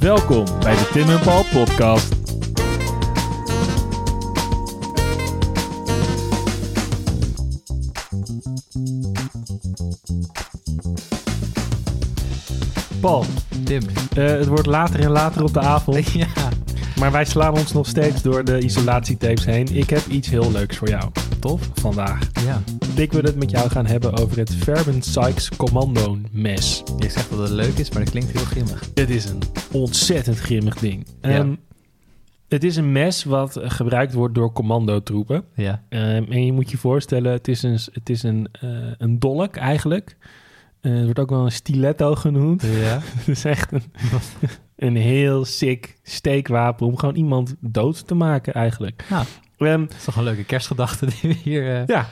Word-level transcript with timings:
Welkom 0.00 0.44
bij 0.60 0.74
de 0.74 0.88
Tim 0.92 1.08
en 1.08 1.20
Paul 1.20 1.44
podcast. 1.52 2.16
Paul, 13.00 13.24
Tim. 13.64 13.82
eh, 14.16 14.24
het 14.26 14.46
wordt 14.46 14.66
later 14.66 15.00
en 15.00 15.10
later 15.10 15.42
op 15.42 15.52
de 15.52 15.60
avond, 15.60 16.10
Ja. 16.12 16.26
maar 16.98 17.12
wij 17.12 17.24
slaan 17.24 17.52
ons 17.52 17.72
nog 17.72 17.86
steeds 17.86 18.22
door 18.22 18.44
de 18.44 18.58
isolatietapes 18.60 19.44
heen. 19.44 19.76
Ik 19.76 19.90
heb 19.90 20.06
iets 20.06 20.28
heel 20.28 20.52
leuks 20.52 20.76
voor 20.76 20.88
jou 20.88 21.10
Tof. 21.48 21.70
vandaag. 21.74 22.30
Ja. 22.44 22.62
Ik 22.96 23.12
wil 23.12 23.22
het 23.22 23.36
met 23.36 23.50
jou 23.50 23.70
gaan 23.70 23.86
hebben 23.86 24.16
over 24.16 24.38
het 24.38 24.54
Fairbairn 24.54 25.02
Sykes 25.02 25.48
Commando 25.56 26.18
mes. 26.30 26.82
Je 26.98 27.08
zegt 27.08 27.30
dat 27.30 27.38
het 27.38 27.50
leuk 27.50 27.78
is, 27.78 27.90
maar 27.90 28.02
dat 28.02 28.10
klinkt 28.10 28.30
heel 28.30 28.44
grimmig. 28.44 28.90
Het 28.94 29.10
is 29.10 29.24
een 29.24 29.42
ontzettend 29.72 30.38
grimmig 30.38 30.78
ding. 30.78 31.06
Ehm, 31.20 31.54
het 32.48 32.64
is 32.64 32.76
een 32.76 32.92
mes 32.92 33.24
wat 33.24 33.58
gebruikt 33.62 34.12
wordt 34.12 34.34
door 34.34 34.52
commandotroepen. 34.52 35.44
Ja. 35.54 35.82
Ehm, 35.88 36.24
en 36.28 36.44
je 36.44 36.52
moet 36.52 36.70
je 36.70 36.76
voorstellen, 36.76 37.32
het 37.32 37.48
is 37.48 37.62
een, 37.62 37.78
het 37.92 38.10
is 38.10 38.22
een, 38.22 38.48
eh, 38.60 38.68
een 38.98 39.18
dolk 39.18 39.56
eigenlijk. 39.56 40.16
Eh, 40.80 40.92
het 40.92 41.04
wordt 41.04 41.18
ook 41.18 41.30
wel 41.30 41.44
een 41.44 41.52
stiletto 41.52 42.14
genoemd. 42.14 42.62
Ja. 42.62 43.00
Het 43.18 43.28
is 43.28 43.44
echt 43.44 43.72
een, 43.72 43.82
een 44.76 44.96
heel 44.96 45.44
sick 45.44 45.96
steekwapen 46.02 46.86
om 46.86 46.96
gewoon 46.96 47.14
iemand 47.14 47.54
dood 47.60 48.06
te 48.06 48.14
maken 48.14 48.52
eigenlijk. 48.54 49.06
Nou. 49.10 49.24
Ehm, 49.58 49.80
Dat 49.80 49.94
is 49.96 50.04
toch 50.04 50.16
een 50.16 50.24
leuke 50.24 50.44
kerstgedachte 50.44 51.06
die 51.06 51.16
we 51.22 51.34
hier... 51.42 51.74
eh, 51.76 51.86
ja, 51.86 52.06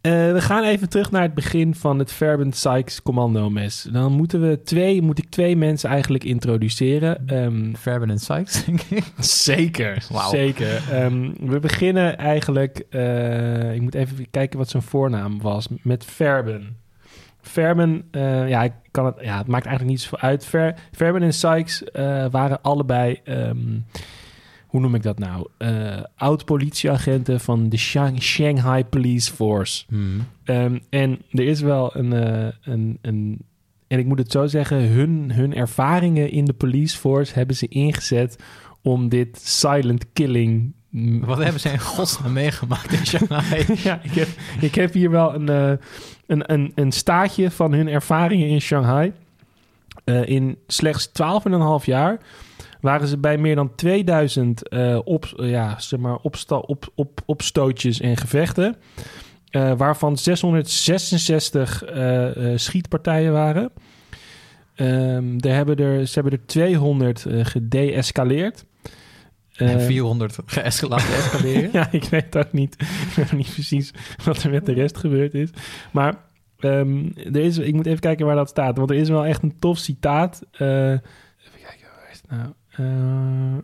Eh, 0.00 0.12
we 0.32 0.40
gaan 0.40 0.64
even 0.64 0.88
terug 0.88 1.10
naar 1.10 1.22
het 1.22 1.34
begin 1.34 1.74
van 1.74 1.98
het 1.98 2.12
Fairbairn 2.12 2.52
Sykes 2.52 3.02
commando 3.02 3.50
mes. 3.50 3.88
Dan 3.92 4.12
moeten 4.12 4.40
we 4.48 4.62
twee, 4.62 5.02
moet 5.02 5.18
ik 5.18 5.30
twee 5.30 5.56
mensen 5.56 5.90
eigenlijk 5.90 6.24
introduceren. 6.24 7.24
Fairbairn 7.78 8.10
en 8.10 8.18
Sykes, 8.18 8.64
denk 8.64 8.80
ik. 8.82 9.04
Zeker, 9.18 10.06
zeker. 10.30 10.82
Ehm, 10.92 11.30
we 11.40 11.58
beginnen 11.60 12.16
eigenlijk... 12.18 12.84
eh, 12.90 13.74
ik 13.74 13.80
moet 13.80 13.94
even 13.94 14.30
kijken 14.30 14.58
wat 14.58 14.68
zijn 14.68 14.82
voornaam 14.82 15.40
was. 15.40 15.68
Met 15.82 16.04
Fairbairn. 16.04 16.76
Fairbairn, 17.40 18.04
eh, 18.10 18.48
ja, 18.48 18.62
ik 18.62 18.72
kan 18.90 19.06
het, 19.06 19.14
ja, 19.20 19.38
het 19.38 19.46
maakt 19.46 19.66
eigenlijk 19.66 19.96
niet 19.96 20.06
zoveel 20.08 20.28
uit. 20.28 20.46
Fairbairn 20.92 21.22
en 21.22 21.34
Sykes 21.34 21.82
waren 22.30 22.62
allebei... 22.62 23.20
ehm, 23.24 23.58
hoe 24.68 24.80
noem 24.80 24.94
ik 24.94 25.02
dat 25.02 25.18
nou? 25.18 25.48
Eh, 25.56 26.02
Oud-politieagenten 26.16 27.40
van 27.40 27.68
de 27.68 27.76
Shang- 27.76 28.22
Shanghai 28.22 28.84
Police 28.84 29.32
Force. 29.32 29.84
Hmm. 29.88 30.26
Ehm, 30.44 30.78
en 30.90 31.18
er 31.30 31.44
is 31.44 31.60
wel 31.60 31.96
een, 31.96 32.12
eh, 32.12 32.52
een, 32.62 32.98
een... 33.02 33.38
En 33.86 33.98
ik 33.98 34.06
moet 34.06 34.18
het 34.18 34.32
zo 34.32 34.46
zeggen, 34.46 34.88
hun, 34.88 35.32
hun 35.32 35.54
ervaringen 35.54 36.30
in 36.30 36.44
de 36.44 36.52
police 36.52 36.96
force 36.98 37.34
hebben 37.34 37.56
ze 37.56 37.68
ingezet 37.68 38.38
om 38.82 39.08
dit 39.08 39.40
silent 39.42 40.12
killing... 40.12 40.72
Wat 41.20 41.38
hebben 41.38 41.60
ze 41.60 41.70
in 41.70 41.78
godsnaam 41.80 42.32
meegemaakt 42.32 42.92
in 42.92 43.06
Shanghai? 43.06 43.64
ja, 43.88 44.00
ik 44.02 44.12
heb, 44.14 44.28
ik 44.60 44.74
heb 44.74 44.92
hier 44.92 45.10
wel 45.10 45.34
een, 45.34 45.48
eh, 45.48 45.72
een, 46.26 46.52
een, 46.52 46.72
een 46.74 46.92
staatje 46.92 47.50
van 47.50 47.72
hun 47.72 47.88
ervaringen 47.88 48.48
in 48.48 48.60
Shanghai. 48.60 49.12
In 50.24 50.58
slechts 50.66 51.08
12,5 51.08 51.84
jaar 51.84 52.18
waren 52.80 53.08
ze 53.08 53.18
bij 53.18 53.38
meer 53.38 53.54
dan 53.54 53.74
2000 53.74 54.68
eh, 54.68 54.98
op, 55.04 55.24
eh, 55.36 55.50
ja, 55.50 55.78
zeg 55.78 56.00
maar 56.00 56.16
opsta, 56.16 56.56
op, 56.56 56.92
op, 56.94 57.20
opstootjes 57.26 58.00
en 58.00 58.16
gevechten. 58.16 58.76
eh, 59.50 59.72
waarvan 59.76 60.16
666 60.18 61.84
eh, 61.84 62.52
eh, 62.52 62.58
schietpartijen 62.58 63.32
waren. 63.32 63.70
Ehm, 64.74 65.36
er 65.38 65.54
hebben 65.54 65.76
er, 65.76 66.06
ze 66.06 66.14
hebben 66.20 66.32
er 66.38 66.46
200 66.46 67.26
eh 67.26 67.44
gedeescaleerd. 67.44 68.64
En 69.54 69.78
Eh, 69.78 69.84
400 69.86 70.38
geëscalateerd 70.46 71.18
escaleren. 71.24 71.70
ja, 71.72 71.88
ik 71.92 72.04
weet 72.04 72.36
ook 72.36 72.52
niet, 72.52 72.76
ik 72.80 73.12
weet 73.16 73.32
niet 73.32 73.52
precies 73.52 73.90
wat 74.24 74.42
er 74.42 74.50
met 74.50 74.66
de 74.66 74.72
rest 74.72 74.96
gebeurd 74.96 75.34
is. 75.34 75.50
Maar 75.92 76.14
ehm, 76.58 77.06
er 77.16 77.36
is, 77.36 77.58
ik 77.58 77.74
moet 77.74 77.86
even 77.86 78.00
kijken 78.00 78.26
waar 78.26 78.36
dat 78.36 78.48
staat. 78.48 78.76
Want 78.78 78.90
er 78.90 78.96
is 78.96 79.08
wel 79.08 79.24
echt 79.24 79.42
een 79.42 79.58
tof 79.58 79.78
citaat. 79.78 80.42
Even 80.52 81.00
kijken, 81.62 81.86
waar 81.96 82.10
is 82.12 82.20
het 82.20 82.30
nou? 82.30 82.52
Eh, 82.78 83.54
eh, 83.54 83.58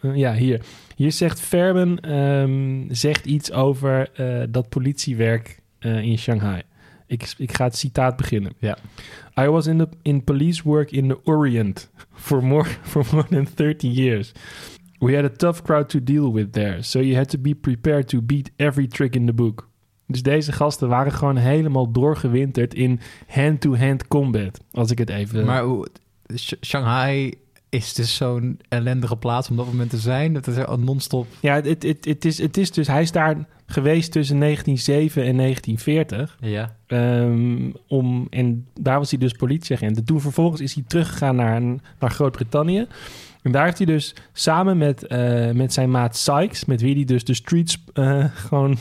eh, 0.00 0.16
ja, 0.16 0.34
hier. 0.34 0.60
Hier 0.96 1.12
zegt 1.12 1.40
Verben 1.40 2.00
ehm, 2.00 2.94
zegt 2.94 3.26
iets 3.26 3.52
over 3.52 4.10
dat 4.50 4.68
politiewerk 4.68 5.60
in 5.80 6.18
Shanghai. 6.18 6.62
Ik, 7.06 7.32
ik 7.36 7.54
ga 7.54 7.64
het 7.64 7.76
citaat 7.76 8.16
beginnen. 8.16 8.52
Ja. 8.58 8.78
I 9.38 9.46
was 9.46 9.66
in, 9.66 9.78
the, 9.78 9.88
in 10.02 10.24
police 10.24 10.62
work 10.64 10.90
in 10.90 11.08
the 11.08 11.18
Orient 11.24 11.90
for 12.12 12.44
more, 12.44 12.68
for 12.90 13.04
more 13.12 13.26
than 13.28 13.46
30 13.54 13.88
years. 13.88 14.32
We 14.98 15.14
had 15.14 15.24
a 15.24 15.36
tough 15.36 15.62
crowd 15.62 15.88
to 15.88 16.02
deal 16.02 16.32
with 16.32 16.52
there, 16.52 16.82
so 16.82 16.98
you 16.98 17.16
had 17.16 17.28
to 17.28 17.38
be 17.38 17.54
prepared 17.54 18.08
to 18.08 18.22
beat 18.22 18.50
every 18.56 18.86
trick 18.86 19.14
in 19.14 19.26
the 19.26 19.32
book. 19.32 19.68
Dus 20.06 20.22
deze 20.22 20.52
gasten 20.52 20.88
waren 20.88 21.12
gewoon 21.12 21.36
helemaal 21.36 21.92
doorgewinterd 21.92 22.74
in 22.74 23.00
hand-to-hand 23.26 24.08
combat. 24.08 24.60
Als 24.70 24.90
ik 24.90 24.98
het 24.98 25.10
even. 25.10 25.44
Maar 25.44 25.64
Shanghai 26.60 27.34
is 27.70 27.94
dus 27.94 28.14
zo'n 28.16 28.60
ellendige 28.68 29.16
plaats 29.16 29.48
om 29.50 29.58
op 29.58 29.64
dat 29.64 29.72
moment 29.72 29.90
te 29.90 29.98
zijn. 29.98 30.32
Dat 30.32 30.46
is 30.46 30.56
non-stop... 30.78 31.26
ja, 31.40 31.54
het, 31.54 31.82
het, 31.82 32.04
het, 32.04 32.24
is, 32.24 32.38
het 32.38 32.56
is 32.56 32.70
dus. 32.70 32.86
Hij 32.86 33.02
is 33.02 33.12
daar 33.12 33.36
geweest 33.66 34.12
tussen 34.12 34.38
1907 34.40 35.24
en 35.24 35.36
1940. 35.36 36.36
Ja. 36.40 36.76
Ehm, 36.86 37.70
om, 37.88 38.26
en 38.30 38.66
daar 38.80 38.98
was 38.98 39.10
hij 39.10 39.18
dus 39.18 39.32
politieagent. 39.32 39.96
En 39.96 40.04
toen 40.04 40.20
vervolgens 40.20 40.60
is 40.60 40.74
hij 40.74 40.84
teruggegaan 40.86 41.36
naar, 41.36 41.60
naar 41.98 42.10
Groot-Brittannië. 42.10 42.86
En 43.42 43.52
daar 43.52 43.64
heeft 43.64 43.76
hij 43.76 43.86
dus 43.86 44.14
samen 44.32 44.78
met, 44.78 45.06
eh, 45.06 45.50
met 45.50 45.72
zijn 45.72 45.90
maat 45.90 46.16
Sykes, 46.16 46.64
met 46.64 46.80
wie 46.80 46.94
hij 46.94 47.04
dus 47.04 47.24
de 47.24 47.34
streets 47.34 47.84
eh, 47.92 48.24
gewoon 48.46 48.78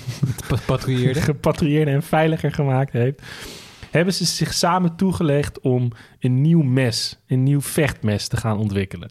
Pa- 0.47 0.57
Patrouilleerde. 0.65 1.21
gepatrouilleerd 1.21 1.87
en 1.87 2.03
veiliger 2.03 2.51
gemaakt 2.51 2.93
heeft, 2.93 3.21
hebben 3.91 4.13
ze 4.13 4.25
zich 4.25 4.53
samen 4.53 4.95
toegelegd 4.95 5.59
om 5.59 5.91
een 6.19 6.41
nieuw 6.41 6.61
mes, 6.61 7.19
een 7.27 7.43
nieuw 7.43 7.61
vechtmes 7.61 8.27
te 8.27 8.37
gaan 8.37 8.57
ontwikkelen. 8.57 9.09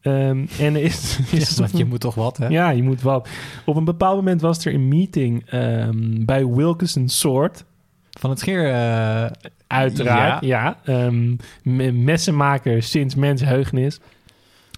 Ehm, 0.00 0.44
en 0.60 0.76
is, 0.76 1.18
is 1.32 1.48
Ja, 1.50 1.60
want 1.60 1.76
je 1.78 1.84
moet 1.84 2.00
toch 2.00 2.14
wat, 2.14 2.36
hè? 2.36 2.46
ja, 2.46 2.70
je 2.70 2.82
moet 2.82 3.02
wat. 3.02 3.28
Op 3.64 3.76
een 3.76 3.84
bepaald 3.84 4.16
moment 4.16 4.40
was 4.40 4.64
er 4.64 4.74
een 4.74 4.88
meeting 4.88 5.46
ehm, 5.50 6.24
bij 6.24 6.46
Wilkinson 6.46 7.08
Sword. 7.08 7.64
Van 8.10 8.30
het 8.30 8.38
scheer... 8.38 8.72
eh, 8.72 9.26
Uiteraard, 9.66 10.44
ja. 10.44 10.78
Ehm, 10.84 11.34
me- 11.62 11.92
messenmaker 11.92 12.82
sinds 12.82 13.14
mensheugenis. 13.14 14.00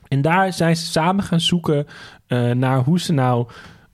En 0.08 0.22
daar 0.22 0.52
zijn 0.52 0.76
ze 0.76 0.86
samen 0.86 1.24
gaan 1.24 1.40
zoeken 1.40 1.86
eh, 2.26 2.50
naar 2.50 2.78
hoe 2.78 3.00
ze 3.00 3.12
nou 3.12 3.46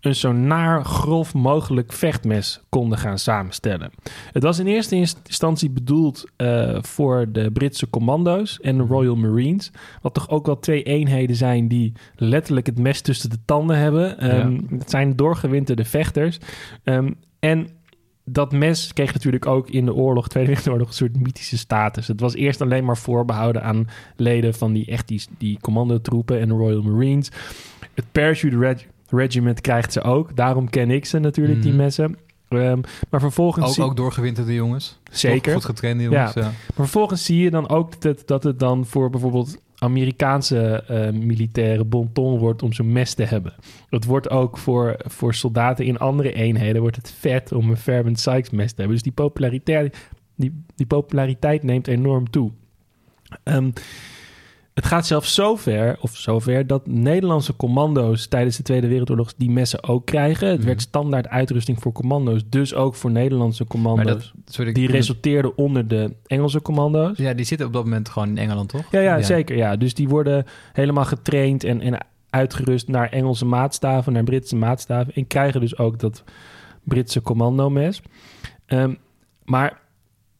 een 0.05 0.15
zo 0.15 0.33
naar 0.33 0.85
grof 0.85 1.35
mogelijk 1.35 1.93
vechtmes 1.93 2.61
konden 2.69 2.99
gaan 2.99 3.19
samenstellen. 3.19 3.91
Het 4.33 4.43
was 4.43 4.59
in 4.59 4.67
eerste 4.67 4.97
instantie 4.97 5.71
bedoeld 5.71 6.25
eh, 6.37 6.79
voor 6.81 7.33
de 7.33 7.51
Britse 7.53 7.91
commando's 7.91 8.61
en 8.61 8.77
de 8.77 8.83
Royal 8.83 9.17
Marines. 9.17 9.71
Wat 10.03 10.15
toch 10.15 10.29
ook 10.29 10.47
wel 10.47 10.59
twee 10.59 10.83
eenheden 10.83 11.37
zijn 11.37 11.69
die 11.69 11.93
letterlijk 12.17 12.67
het 12.67 12.79
mes 12.79 13.01
tussen 13.01 13.31
de 13.31 13.39
tanden 13.45 13.79
hebben. 13.79 14.19
Ehm, 14.19 14.61
Het 14.79 14.91
zijn 14.91 15.17
doorgewinterde 15.17 15.85
vechters. 15.85 16.39
Ehm, 16.85 17.11
en 17.39 17.69
dat 18.25 18.53
mes 18.53 18.93
kreeg 18.93 19.13
natuurlijk 19.13 19.47
ook 19.47 19.71
in 19.71 19.85
de 19.85 19.95
oorlog, 19.95 20.29
Tweede 20.29 20.49
Wereldoorlog, 20.49 20.89
een 20.89 20.95
soort 20.95 21.21
mythische 21.21 21.59
status. 21.59 22.09
Het 22.09 22.21
was 22.21 22.35
eerst 22.35 22.61
alleen 22.61 22.85
maar 22.85 22.97
voorbehouden 22.97 23.63
aan 23.63 23.89
leden 24.17 24.55
van 24.55 24.73
die 24.73 24.87
echt 24.87 25.09
die, 25.09 25.23
die 25.39 25.59
commandotroepen 25.61 26.41
en 26.41 26.49
de 26.49 26.55
Royal 26.55 26.83
Marines. 26.83 27.31
Het 27.95 28.05
Parachute 28.13 28.57
Regiment 29.17 29.61
krijgt 29.61 29.93
ze 29.93 30.03
ook. 30.03 30.37
Daarom 30.37 30.71
ken 30.71 30.91
ik 30.91 31.05
ze 31.05 31.19
natuurlijk, 31.19 31.63
die 31.63 31.73
Mhm. 31.73 31.81
messen. 31.83 32.17
Ehm, 32.49 32.81
maar 33.11 33.21
vervolgens... 33.21 33.67
ook, 33.67 33.73
zie- 33.75 33.83
ook 33.83 33.97
doorgewinterde 33.97 34.55
jongens. 34.55 34.99
Zeker. 35.11 35.53
Goed 35.53 35.65
getrainde 35.65 36.03
jongens, 36.03 36.33
ja. 36.35 36.43
Maar 36.43 36.55
vervolgens 36.75 37.25
zie 37.25 37.39
je 37.43 37.51
dan 37.51 37.69
ook 37.69 37.93
dat 37.93 38.03
het, 38.03 38.27
dat 38.29 38.43
het 38.43 38.59
dan 38.59 38.87
voor 38.87 39.11
bijvoorbeeld 39.11 39.57
Amerikaanse 39.79 40.83
eh, 40.89 41.11
militaire 41.13 41.85
bonton 41.85 42.39
wordt 42.39 42.63
om 42.63 42.73
zo'n 42.73 42.93
mes 42.93 43.15
te 43.15 43.23
hebben. 43.23 43.53
Het 43.89 44.05
wordt 44.05 44.31
ook 44.31 44.59
voor, 44.59 44.97
voor 44.99 45.35
soldaten 45.35 45.85
in 45.85 45.99
andere 45.99 46.33
eenheden 46.33 46.81
wordt 46.81 46.97
het 46.97 47.11
vet 47.19 47.53
om 47.53 47.71
een 47.71 47.77
Fairbairn 47.77 48.17
Sykes 48.17 48.51
mes 48.51 48.69
te 48.69 48.75
hebben. 48.77 48.95
Dus 48.95 49.03
die 49.03 49.13
populariteit, 49.13 49.97
die, 50.37 50.63
die 50.75 50.87
populariteit 50.87 51.63
neemt 51.63 51.87
enorm 51.87 52.31
toe. 52.31 52.51
Ehm, 53.43 53.71
het 54.75 54.87
gaat 54.87 55.07
zelfs 55.07 55.35
zover, 55.35 55.97
of 56.01 56.17
zover, 56.17 56.67
dat 56.67 56.87
Nederlandse 56.87 57.57
commando's 57.57 58.27
tijdens 58.27 58.57
de 58.57 58.63
Tweede 58.63 58.89
Wereldoorlog 58.89 59.35
die 59.37 59.51
messen 59.51 59.85
ook 59.85 60.07
krijgen. 60.07 60.49
Het 60.49 60.57
Mhm. 60.59 60.67
werd 60.67 60.81
standaard 60.81 61.29
uitrusting 61.29 61.81
voor 61.83 61.93
commando's, 61.93 62.43
dus 62.49 62.75
ook 62.75 62.95
voor 62.95 63.11
Nederlandse 63.11 63.65
commando's. 63.67 64.05
Maar 64.05 64.15
dat, 64.15 64.33
sorry, 64.47 64.73
Die 64.73 64.85
ik- 64.85 64.91
resulteerde 64.95 65.57
onder 65.57 65.89
de 65.89 66.15
Engelse 66.27 66.63
commando's. 66.63 67.17
Ja, 67.19 67.35
die 67.35 67.45
zitten 67.45 67.67
op 67.67 67.73
dat 67.73 67.85
moment 67.85 68.09
gewoon 68.09 68.29
in 68.29 68.39
Engeland, 68.39 68.69
toch? 68.69 68.85
Ja, 68.91 69.01
ja, 69.01 69.23
zeker. 69.23 69.57
Ja. 69.57 69.77
Dus 69.77 69.95
die 69.95 70.09
worden 70.09 70.45
helemaal 70.73 71.05
getraind 71.05 71.65
en, 71.65 71.81
en 71.81 71.99
uitgerust 72.31 72.89
naar 72.89 73.09
Engelse 73.09 73.45
maatstaven, 73.45 74.13
naar 74.13 74.25
Britse 74.25 74.57
maatstaven. 74.57 75.15
En 75.15 75.27
krijgen 75.27 75.61
dus 75.61 75.79
ook 75.79 75.99
dat 75.99 76.23
Britse 76.83 77.23
commandomes. 77.23 78.03
Ehm, 78.67 78.95
maar 79.45 79.81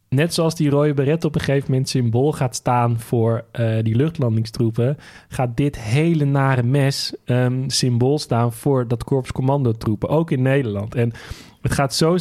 net 0.09 0.35
zoals 0.35 0.55
die 0.55 0.71
rode 0.71 0.95
beret 0.95 1.25
op 1.25 1.35
een 1.35 1.41
gegeven 1.41 1.71
moment 1.71 1.89
symbool 1.89 2.33
gaat 2.33 2.55
staan 2.55 3.01
voor 3.01 3.45
eh, 3.51 3.83
die 3.83 3.97
luchtlandingstroepen, 3.97 4.97
gaat 5.29 5.57
dit 5.57 5.81
hele 5.81 6.25
nare 6.25 6.63
mes 6.63 7.15
um, 7.25 7.71
symbool 7.71 8.19
staan 8.19 8.53
voor 8.53 8.89
dat 8.89 9.05
korps 9.05 9.33
commandotroepen, 9.33 10.09
ook 10.09 10.31
in 10.31 10.43
Nederland. 10.43 10.95
En 10.95 11.13
het 11.61 11.73
gaat 11.73 11.95
zo, 11.95 12.17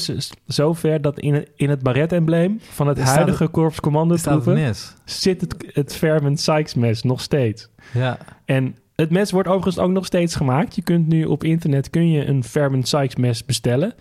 zo 0.48 0.74
ver 0.74 1.02
dat 1.02 1.20
in 1.20 1.34
het, 1.34 1.50
in 1.56 1.70
het 1.70 1.84
baret-embleem 1.84 2.60
van 2.62 2.88
het 2.88 3.00
huidige 3.00 3.48
korps 3.48 3.80
commandotroepen 3.80 4.76
zit 5.06 5.42
het, 5.42 5.56
het 5.74 5.96
Fairman 5.96 6.38
Sykes 6.38 6.74
mes 6.74 7.04
nog 7.04 7.22
steeds. 7.22 7.70
Ja. 7.94 8.18
En 8.46 8.76
het 8.96 9.10
mes 9.10 9.32
wordt 9.32 9.48
overigens 9.48 9.80
ook 9.80 9.92
nog 9.92 10.06
steeds 10.06 10.36
gemaakt. 10.36 10.76
Je 10.76 10.82
kunt 10.82 11.08
nu 11.08 11.26
op 11.26 11.44
internet 11.44 11.90
kun 11.90 12.10
je 12.10 12.26
een 12.26 12.44
Fairman 12.44 12.84
Sykes 12.84 13.16
mes 13.16 13.46
bestellen. 13.46 13.94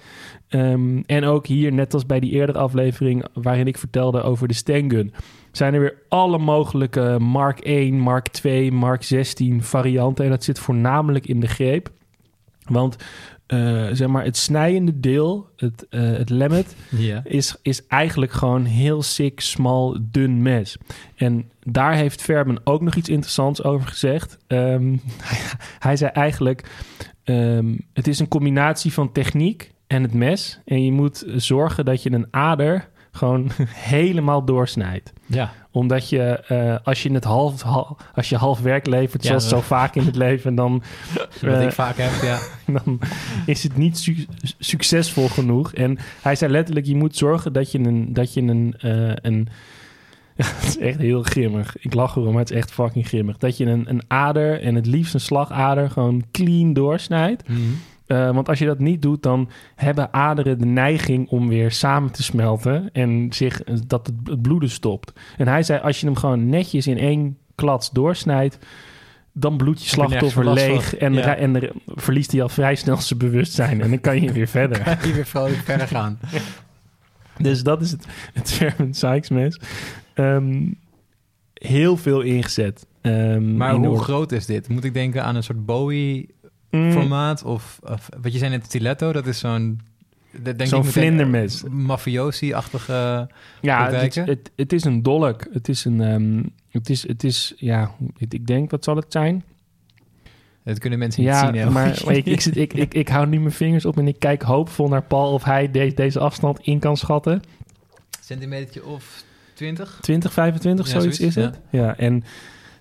Ehm, 0.48 1.02
en 1.06 1.24
ook 1.24 1.46
hier, 1.46 1.72
net 1.72 1.94
als 1.94 2.06
bij 2.06 2.20
die 2.20 2.30
eerdere 2.30 2.58
aflevering 2.58 3.24
waarin 3.34 3.66
ik 3.66 3.78
vertelde 3.78 4.22
over 4.22 4.48
de 4.48 4.54
Stengun, 4.54 5.12
zijn 5.52 5.74
er 5.74 5.80
weer 5.80 5.98
alle 6.08 6.38
mogelijke 6.38 7.16
Mark 7.20 7.58
1, 7.58 7.98
Mark 7.98 8.28
2, 8.28 8.72
Mark 8.72 9.02
16 9.02 9.62
varianten. 9.62 10.24
En 10.24 10.30
dat 10.30 10.44
zit 10.44 10.58
voornamelijk 10.58 11.26
in 11.26 11.40
de 11.40 11.48
greep. 11.48 11.90
Want 12.62 12.96
uh, 13.52 13.88
zeg 13.92 14.08
maar, 14.08 14.24
het 14.24 14.36
snijende 14.36 15.00
deel, 15.00 15.48
het, 15.56 15.86
uh, 15.90 16.00
het 16.16 16.30
lemmet, 16.30 16.76
is, 17.24 17.56
is 17.62 17.86
eigenlijk 17.86 18.32
gewoon 18.32 18.64
heel 18.64 19.02
sick, 19.02 19.40
smal, 19.40 19.98
dun 20.00 20.42
mes. 20.42 20.76
En 21.16 21.50
daar 21.62 21.94
heeft 21.94 22.22
Verben 22.22 22.60
ook 22.64 22.80
nog 22.80 22.94
iets 22.94 23.08
interessants 23.08 23.62
over 23.62 23.88
gezegd. 23.88 24.36
Um, 24.52 25.00
hij 25.78 25.96
zei 25.96 26.10
eigenlijk, 26.10 26.70
um, 27.24 27.86
het 27.92 28.06
is 28.06 28.18
een 28.18 28.28
combinatie 28.28 28.92
van 28.92 29.12
techniek 29.12 29.72
en 29.86 30.02
het 30.02 30.14
mes. 30.14 30.60
En 30.64 30.84
je 30.84 30.92
moet 30.92 31.24
zorgen 31.36 31.84
dat 31.84 32.02
je 32.02 32.12
een 32.12 32.26
ader 32.30 32.88
gewoon 33.12 33.50
helemaal 33.94 34.44
doorsnijdt. 34.44 35.12
Ja. 35.26 35.52
Omdat 35.70 36.08
je, 36.08 36.44
uh, 36.48 36.76
als 36.86 37.02
je 37.02 37.12
het 37.12 37.24
half, 37.24 37.64
als 38.14 38.28
je 38.28 38.36
half 38.36 38.60
werk 38.60 38.86
levert, 38.86 39.24
zoals 39.24 39.48
zo 39.48 39.60
vaak 39.60 39.94
in 39.94 40.04
het 40.04 40.16
leven, 40.16 40.54
dan... 40.54 40.82
Wat 41.40 41.60
ik 41.60 41.72
vaak 41.72 41.96
heb, 41.96 42.22
ja. 42.22 42.38
Dan 42.82 43.00
is 43.46 43.62
het 43.62 43.76
niet 43.76 43.98
su 43.98 44.26
succesvol 44.58 45.28
genoeg. 45.28 45.72
En 45.72 45.98
hij 46.22 46.34
zei 46.34 46.52
letterlijk, 46.52 46.86
je 46.86 46.96
moet 46.96 47.16
zorgen 47.16 47.52
dat 47.52 47.72
je 47.72 47.78
een... 47.78 48.12
Dat 48.12 48.34
je 48.34 48.40
een, 48.40 48.74
uh, 48.84 49.12
een 49.14 49.48
het 50.36 50.64
is 50.64 50.78
echt 50.78 50.98
heel 50.98 51.22
grimmig. 51.22 51.76
Ik 51.78 51.94
lach 51.94 52.16
erom, 52.16 52.32
maar 52.32 52.42
het 52.42 52.50
is 52.50 52.56
echt 52.56 52.72
fucking 52.72 53.06
grimmig. 53.06 53.38
Dat 53.38 53.56
je 53.56 53.64
een, 53.64 53.88
een 53.88 54.02
ader 54.08 54.60
en 54.60 54.74
het 54.74 54.86
liefst 54.86 55.14
een 55.14 55.20
slagader 55.20 55.90
gewoon 55.90 56.24
clean 56.30 56.72
doorsnijdt. 56.72 57.48
Mm 57.48 57.54
-hmm. 57.54 57.78
Uh, 58.06 58.34
want 58.34 58.48
als 58.48 58.58
je 58.58 58.66
dat 58.66 58.78
niet 58.78 59.02
doet, 59.02 59.22
dan 59.22 59.50
hebben 59.74 60.12
aderen 60.12 60.58
de 60.58 60.66
neiging 60.66 61.28
om 61.28 61.48
weer 61.48 61.70
samen 61.70 62.10
te 62.10 62.22
smelten 62.22 62.90
en 62.92 63.26
zich, 63.30 63.62
dat 63.86 64.06
het, 64.06 64.16
het 64.24 64.42
bloeden 64.42 64.70
stopt. 64.70 65.12
En 65.36 65.48
hij 65.48 65.62
zei, 65.62 65.80
als 65.80 66.00
je 66.00 66.06
hem 66.06 66.16
gewoon 66.16 66.48
netjes 66.48 66.86
in 66.86 66.98
één 66.98 67.38
klats 67.54 67.90
doorsnijdt, 67.90 68.58
dan 69.32 69.56
bloedt 69.56 69.82
je 69.82 69.88
slachtoffer 69.88 70.52
leeg 70.52 70.96
en, 70.96 71.14
ja. 71.14 71.36
en 71.36 71.62
er, 71.62 71.72
verliest 71.86 72.32
hij 72.32 72.42
al 72.42 72.48
vrij 72.48 72.74
snel 72.74 72.96
zijn 72.96 73.18
bewustzijn. 73.18 73.80
En 73.80 73.90
dan 73.90 74.00
kan 74.00 74.22
je 74.22 74.32
weer 74.32 74.48
verder. 74.58 74.82
kan 74.82 75.08
je 75.08 75.14
weer 75.14 75.26
vrolijk 75.26 75.60
verder 75.60 75.88
gaan. 75.88 76.18
dus 77.38 77.62
dat 77.62 77.80
is 77.80 77.90
het, 77.90 78.06
het 78.32 78.48
Sherman 78.48 78.94
Sykes 78.94 79.30
mes. 79.30 79.60
Um, 80.14 80.78
heel 81.54 81.96
veel 81.96 82.20
ingezet. 82.20 82.86
Um, 83.02 83.56
maar 83.56 83.74
hoe 83.74 84.02
groot 84.02 84.32
is 84.32 84.46
dit? 84.46 84.68
Moet 84.68 84.84
ik 84.84 84.94
denken 84.94 85.24
aan 85.24 85.36
een 85.36 85.42
soort 85.42 85.66
Bowie 85.66 86.34
mm. 86.72 86.92
formaat? 86.92 87.44
Of, 87.44 87.78
of, 87.82 88.08
wat 88.20 88.32
je 88.32 88.38
zei 88.38 88.50
net, 88.50 88.64
stiletto, 88.64 89.12
dat 89.12 89.26
is 89.26 89.38
zo'n... 89.38 89.80
Zo'n 90.56 90.84
vlindermes. 90.84 91.62
Mafiosi-achtige 91.70 93.28
Ja, 93.60 93.90
het, 93.90 94.14
het, 94.14 94.50
het, 94.56 94.72
is 94.72 94.84
een 94.84 95.02
dolk. 95.02 95.46
Het 95.52 95.68
is 95.68 95.84
een... 95.84 96.00
Um, 96.00 96.52
het, 96.70 96.90
is, 96.90 97.08
het 97.08 97.24
is, 97.24 97.52
ja, 97.56 97.94
ik 98.18 98.46
denk, 98.46 98.70
wat 98.70 98.84
zal 98.84 98.96
het 98.96 99.12
zijn? 99.12 99.44
Dat 100.64 100.78
kunnen 100.78 100.98
mensen 100.98 101.24
niet 101.24 101.34
zien. 101.34 101.54
Ja, 101.54 101.70
maar 101.70 102.14
ik, 102.16 102.26
ik, 102.26 102.44
ik, 102.44 102.72
ik, 102.84 102.94
ik 102.94 103.08
hou 103.08 103.26
nu 103.26 103.38
mijn 103.38 103.52
vingers 103.52 103.84
op 103.84 103.98
en 103.98 104.08
ik 104.08 104.18
kijk 104.18 104.42
hoopvol 104.42 104.88
naar 104.88 105.02
Paul 105.02 105.32
of 105.32 105.44
hij 105.44 105.70
de, 105.70 105.94
deze 105.94 106.18
afstand 106.18 106.60
in 106.60 106.78
kan 106.78 106.96
schatten. 106.96 107.42
Centimetertje 108.20 108.84
of 108.84 109.24
20? 109.54 109.98
20, 110.00 110.32
25, 110.32 110.86
ja, 110.86 110.92
zoiets, 110.92 111.16
zoiets, 111.16 111.36
is 111.36 111.44
het. 111.44 111.60
Ja 111.70 111.96
en 111.96 112.24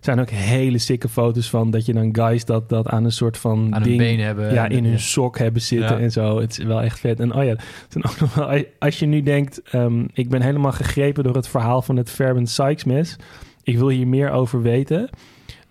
zijn 0.05 0.19
ook 0.19 0.29
hele 0.29 0.77
sikke 0.77 1.09
foto's 1.09 1.49
van 1.49 1.71
dat 1.71 1.85
je 1.85 1.93
dan 1.93 2.15
guys 2.15 2.45
dat, 2.45 2.69
dat 2.69 2.87
aan 2.87 3.03
een 3.03 3.11
soort 3.11 3.37
van 3.37 3.75
aan 3.75 3.83
ding, 3.83 3.97
been 3.97 4.19
hebben. 4.19 4.53
Ja, 4.53 4.67
in 4.67 4.85
hun 4.85 4.99
sok 4.99 5.37
hebben 5.37 5.61
zitten 5.61 5.99
en 5.99 6.11
zo. 6.11 6.39
Het 6.39 6.57
is 6.57 6.65
wel 6.65 6.81
echt 6.81 6.99
vet. 6.99 7.19
En 7.19 7.35
oh 7.35 7.43
ja, 7.43 7.55
ook 8.01 8.19
nog 8.19 8.33
wel, 8.33 8.63
als 8.79 8.99
je 8.99 9.05
nu 9.05 9.21
denkt, 9.21 9.61
um, 9.75 10.07
ik 10.13 10.29
ben 10.29 10.41
helemaal 10.41 10.71
gegrepen 10.71 11.23
door 11.23 11.35
het 11.35 11.47
verhaal 11.47 11.81
van 11.81 11.95
het 11.95 12.09
Fairbairn 12.09 12.47
Sykes 12.47 12.83
mes. 12.83 13.15
Ik 13.63 13.77
wil 13.77 13.89
hier 13.89 14.07
meer 14.07 14.31
over 14.31 14.61
weten. 14.61 15.09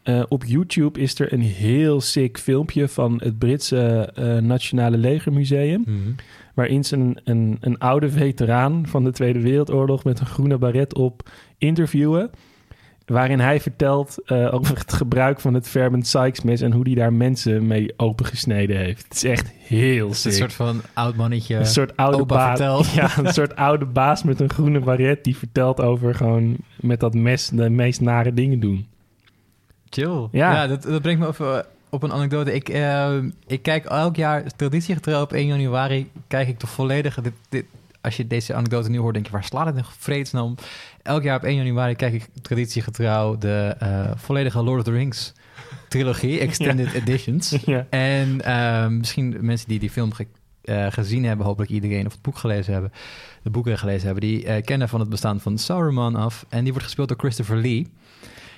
Uh, 0.04 0.22
op 0.28 0.44
YouTube 0.44 1.00
is 1.00 1.18
er 1.18 1.32
een 1.32 1.40
heel 1.40 2.00
sick 2.00 2.38
filmpje 2.38 2.88
van 2.88 3.20
het 3.22 3.38
Britse 3.38 4.12
uh, 4.18 4.36
Nationale 4.36 4.96
Legermuseum. 4.96 5.82
Mm 5.86 6.02
-hmm. 6.02 6.14
Waarin 6.54 6.84
ze 6.84 6.96
een, 6.96 7.20
een, 7.24 7.56
een 7.60 7.78
oude 7.78 8.10
veteraan 8.10 8.86
van 8.86 9.04
de 9.04 9.12
Tweede 9.12 9.40
Wereldoorlog 9.40 10.04
met 10.04 10.20
een 10.20 10.26
groene 10.26 10.58
baret 10.58 10.94
op 10.94 11.30
interviewen 11.58 12.30
waarin 13.10 13.40
hij 13.40 13.60
vertelt 13.60 14.16
uh, 14.26 14.54
over 14.54 14.78
het 14.78 14.92
gebruik 14.92 15.40
van 15.40 15.54
het 15.54 15.68
Fairbairn 15.68 16.04
Sykes 16.04 16.40
mes 16.40 16.60
en 16.60 16.72
hoe 16.72 16.82
hij 16.82 16.94
daar 16.94 17.12
mensen 17.12 17.66
mee 17.66 17.92
opengesneden 17.96 18.76
heeft. 18.76 19.04
Het 19.04 19.14
is 19.14 19.24
echt 19.24 19.52
heel 19.58 20.14
sick. 20.14 20.32
Een 20.32 20.38
soort 20.38 20.52
van 20.52 20.80
oud 20.92 21.16
mannetje. 21.16 21.56
Een 21.56 21.66
soort 21.66 21.96
oude 21.96 22.24
baas. 22.24 22.58
Ja, 22.94 23.18
een 23.18 23.32
soort 23.40 23.56
oude 23.56 23.84
baas 23.84 24.22
met 24.22 24.40
een 24.40 24.50
groene 24.50 24.80
baret 24.80 25.24
die 25.24 25.36
vertelt 25.36 25.80
over 25.80 26.14
gewoon 26.14 26.56
met 26.76 27.00
dat 27.00 27.14
mes 27.14 27.48
de 27.48 27.70
meest 27.70 28.00
nare 28.00 28.34
dingen 28.34 28.60
doen. 28.60 28.88
Chill. 29.88 30.28
Ja, 30.30 30.52
ja 30.52 30.66
dat, 30.66 30.82
dat 30.82 31.02
brengt 31.02 31.20
me 31.20 31.26
over 31.26 31.66
op 31.88 32.02
een 32.02 32.12
anekdote. 32.12 32.54
Ik, 32.54 32.68
uh, 32.68 33.16
ik 33.46 33.62
kijk 33.62 33.84
elk 33.84 34.16
jaar 34.16 34.44
traditiegetrouw 34.56 35.22
op 35.22 35.32
1 35.32 35.46
januari. 35.46 36.10
Kijk 36.26 36.48
ik 36.48 36.60
de 36.60 36.66
volledige. 36.66 37.22
Dit, 37.22 37.32
dit, 37.48 37.64
als 38.00 38.16
je 38.16 38.26
deze 38.26 38.54
anekdote 38.54 38.90
nu 38.90 38.98
hoort, 38.98 39.14
denk 39.14 39.26
je, 39.26 39.32
waar 39.32 39.44
slaat 39.44 39.66
het 39.66 39.74
nog 39.74 39.94
vredesnaam? 39.98 40.54
Elk 41.02 41.22
jaar 41.22 41.36
op 41.36 41.44
1 41.44 41.56
januari 41.56 41.94
kijk 41.94 42.12
ik 42.12 42.28
traditiegetrouw 42.42 43.38
de 43.38 43.76
uh, 43.82 44.10
volledige 44.14 44.62
Lord 44.62 44.78
of 44.78 44.84
the 44.84 44.90
Rings 44.90 45.32
trilogie, 45.88 46.40
extended 46.46 46.94
editions. 46.94 47.50
Ja. 47.64 47.86
En 47.90 48.40
uh, 48.46 48.86
misschien 48.86 49.36
mensen 49.40 49.68
die 49.68 49.78
die 49.78 49.90
film 49.90 50.12
ge 50.12 50.26
uh, 50.64 50.86
gezien 50.90 51.24
hebben, 51.24 51.46
hopelijk 51.46 51.70
iedereen, 51.70 52.06
of 52.06 52.12
het 52.12 52.22
boek 52.22 52.38
gelezen 52.38 52.72
hebben, 52.72 52.92
de 53.42 53.50
boeken 53.50 53.78
gelezen 53.78 54.04
hebben, 54.04 54.28
die 54.28 54.44
uh, 54.44 54.54
kennen 54.64 54.88
van 54.88 55.00
het 55.00 55.08
bestaan 55.08 55.40
van 55.40 55.58
Sauron 55.58 56.16
af. 56.16 56.46
En 56.48 56.62
die 56.62 56.70
wordt 56.70 56.86
gespeeld 56.86 57.08
door 57.08 57.18
Christopher 57.18 57.56
Lee. 57.56 57.86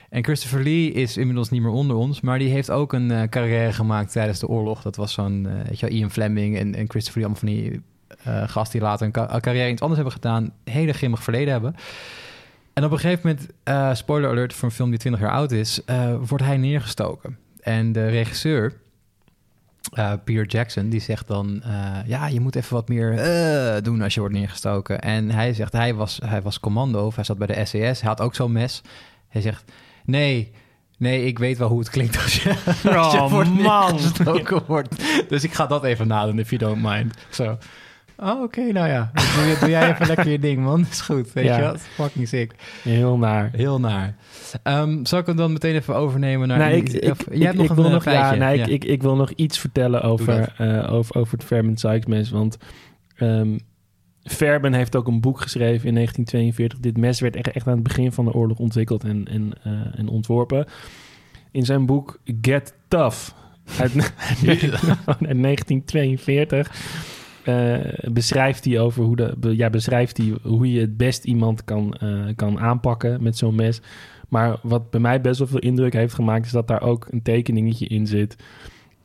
En 0.08 0.24
Christopher 0.24 0.62
Lee 0.62 0.92
is 0.92 1.16
inmiddels 1.16 1.50
niet 1.50 1.62
meer 1.62 1.70
onder 1.70 1.96
ons, 1.96 2.20
maar 2.20 2.38
die 2.38 2.48
heeft 2.48 2.70
ook 2.70 2.92
een 2.92 3.10
uh, 3.10 3.22
carrière 3.22 3.72
gemaakt 3.72 4.12
tijdens 4.12 4.38
de 4.38 4.48
oorlog. 4.48 4.82
Dat 4.82 4.96
was 4.96 5.12
zo'n, 5.12 5.48
weet 5.66 5.80
je 5.80 5.86
wel, 5.86 5.96
Ian 5.96 6.10
Fleming 6.10 6.58
en, 6.58 6.74
en 6.74 6.90
Christopher 6.90 7.20
Lee, 7.20 7.30
allemaal 7.30 7.40
van 7.40 7.48
die 7.48 7.82
gasten 8.48 8.78
die 8.78 8.88
later 8.88 9.06
een 9.06 9.12
ca 9.12 9.40
carrière 9.40 9.70
iets 9.70 9.80
anders 9.80 10.00
hebben 10.00 10.20
gedaan, 10.20 10.52
hele 10.64 10.92
grimmig 10.92 11.22
verleden 11.22 11.52
hebben. 11.52 11.74
En 12.72 12.84
op 12.84 12.90
een 12.90 12.98
gegeven 12.98 13.28
moment, 13.28 13.48
uh, 13.64 13.94
spoiler 13.94 14.30
alert 14.30 14.52
voor 14.52 14.68
een 14.68 14.74
film 14.74 14.90
die 14.90 14.98
20 14.98 15.20
jaar 15.20 15.30
oud 15.30 15.50
is, 15.50 15.80
uh, 15.86 16.14
wordt 16.26 16.44
hij 16.44 16.56
neergestoken. 16.56 17.38
En 17.60 17.92
de 17.92 18.08
regisseur, 18.08 18.72
uh, 19.98 20.12
Peter 20.24 20.46
Jackson, 20.46 20.88
die 20.88 21.00
zegt 21.00 21.26
dan: 21.26 21.62
Ja, 22.06 22.26
je 22.26 22.40
moet 22.40 22.56
even 22.56 22.74
wat 22.74 22.88
meer 22.88 23.16
doen 23.82 24.02
als 24.02 24.14
je 24.14 24.20
wordt 24.20 24.34
neergestoken. 24.34 25.00
En 25.00 25.30
hij 25.30 25.52
zegt: 25.52 25.72
Hij 25.72 25.94
was, 25.94 26.20
hij 26.24 26.42
was 26.42 26.60
commando, 26.60 27.06
of 27.06 27.14
hij 27.14 27.24
zat 27.24 27.38
bij 27.38 27.46
de 27.46 27.64
SES, 27.64 28.00
hij 28.00 28.08
had 28.08 28.20
ook 28.20 28.34
zo'n 28.34 28.52
mes. 28.52 28.82
Hij 29.28 29.40
zegt: 29.40 29.72
Nee. 30.04 30.52
Nee, 30.98 31.24
ik 31.24 31.38
weet 31.38 31.58
wel 31.58 31.68
hoe 31.68 31.78
het 31.78 31.90
klinkt 31.90 32.22
als 32.22 32.42
je, 32.42 32.48
als 32.96 33.12
je 33.12 33.20
oh, 33.20 33.30
wordt 33.30 33.54
man. 33.54 33.94
neergestoken 33.94 34.62
wordt. 34.66 34.94
Dus 35.28 35.44
ik 35.44 35.52
ga 35.52 35.66
dat 35.66 35.84
even 35.84 36.06
nadoen, 36.06 36.38
if 36.38 36.50
you 36.50 36.60
don't 36.60 36.82
mind. 36.82 37.14
Zo. 37.30 37.44
So. 37.44 37.58
Oh, 38.16 38.30
oké, 38.30 38.42
okay, 38.42 38.70
nou 38.70 38.88
ja. 38.88 39.10
Doe, 39.14 39.56
doe, 39.60 39.70
jij 39.70 39.90
even 39.90 40.06
lekker 40.06 40.30
je 40.30 40.38
ding, 40.38 40.62
man. 40.62 40.86
Is 40.90 41.00
goed, 41.00 41.32
weet 41.32 41.44
ja. 41.44 41.56
je 41.56 41.62
wat? 41.62 41.80
Fucking 41.80 42.28
sick. 42.28 42.54
Heel 42.82 43.18
naar. 43.18 43.50
Heel 43.52 43.80
naar. 43.80 44.14
Um, 44.64 45.06
zal 45.06 45.18
ik 45.18 45.26
hem 45.26 45.36
dan 45.36 45.52
meteen 45.52 45.74
even 45.74 45.94
overnemen 45.94 46.48
naar... 46.48 46.58
Nee, 46.58 46.76
ik, 46.76 46.88
ik, 46.88 47.10
of, 47.10 47.26
jij 47.30 47.46
hebt 47.46 47.56
nog 47.56 47.64
ik 47.64 47.70
een 47.70 47.82
wil 47.82 47.90
nog, 47.90 48.02
feitje. 48.02 48.36
ja, 48.36 48.48
nee, 48.48 48.58
ja. 48.58 48.66
Ik, 48.66 48.84
ik, 48.84 49.02
wil 49.02 49.16
nog 49.16 49.30
iets 49.30 49.58
vertellen 49.58 50.02
over, 50.02 50.54
uh, 50.60 50.92
over, 50.92 51.16
over 51.16 51.38
het 51.38 51.46
Fairbairn 51.46 51.76
Sykes 51.76 52.06
mes. 52.06 52.30
Want 52.30 52.56
um, 53.20 53.60
heeft 54.72 54.96
ook 54.96 55.06
een 55.06 55.20
boek 55.20 55.40
geschreven 55.40 55.88
in 55.88 55.94
1942. 55.94 56.78
Dit 56.78 56.96
mes 56.96 57.20
werd 57.20 57.36
echt, 57.36 57.50
echt 57.50 57.66
aan 57.66 57.74
het 57.74 57.82
begin 57.82 58.12
van 58.12 58.24
de 58.24 58.32
oorlog 58.32 58.58
ontwikkeld 58.58 59.04
en, 59.04 59.28
en, 59.28 59.52
uh, 59.66 59.72
en 59.98 60.08
ontworpen. 60.08 60.66
In 61.50 61.64
zijn 61.64 61.86
boek 61.86 62.20
Get 62.40 62.74
Tough 62.88 63.30
uit, 63.78 63.92
uit 65.06 65.18
1942 65.42 66.70
uh, 67.48 67.76
beschrijft 68.12 68.64
hij 68.64 68.80
over 68.80 69.02
hoe 69.04 69.16
de 69.16 69.56
ja, 69.56 69.70
beschrijft 69.70 70.16
hij 70.16 70.34
hoe 70.42 70.72
je 70.72 70.80
het 70.80 70.96
best 70.96 71.24
iemand 71.24 71.64
kan, 71.64 71.94
uh, 72.02 72.24
kan 72.36 72.60
aanpakken 72.60 73.22
met 73.22 73.36
zo'n 73.36 73.54
mes. 73.54 73.80
Maar 74.28 74.56
wat 74.62 74.90
bij 74.90 75.00
mij 75.00 75.20
best 75.20 75.38
wel 75.38 75.48
veel 75.48 75.58
indruk 75.58 75.92
heeft 75.92 76.14
gemaakt, 76.14 76.46
is 76.46 76.52
dat 76.52 76.68
daar 76.68 76.82
ook 76.82 77.06
een 77.10 77.22
tekeningetje 77.22 77.86
in 77.86 78.06
zit. 78.06 78.36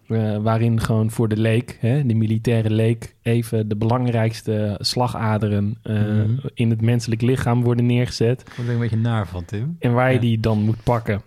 eh, 0.07 0.37
waarin 0.37 0.79
gewoon 0.81 1.11
voor 1.11 1.27
de 1.27 1.37
leek, 1.37 1.77
hè, 1.81 2.05
de 2.05 2.13
militaire 2.13 2.69
leek, 2.69 3.15
even 3.21 3.67
de 3.67 3.75
belangrijkste 3.75 4.75
slagaderen 4.79 5.77
eh, 5.83 5.95
Mhm. 6.01 6.29
in 6.53 6.69
het 6.69 6.81
menselijk 6.81 7.21
lichaam 7.21 7.63
worden 7.63 7.85
neergezet. 7.85 8.43
Daar 8.45 8.55
ben 8.55 8.65
ik 8.65 8.71
een 8.71 8.79
beetje 8.79 8.97
naar 8.97 9.27
van, 9.27 9.45
Tim. 9.45 9.75
En 9.79 9.93
waar 9.93 10.13
je 10.13 10.19
die 10.19 10.39
dan 10.39 10.61
moet 10.61 10.83
pakken. 10.83 11.21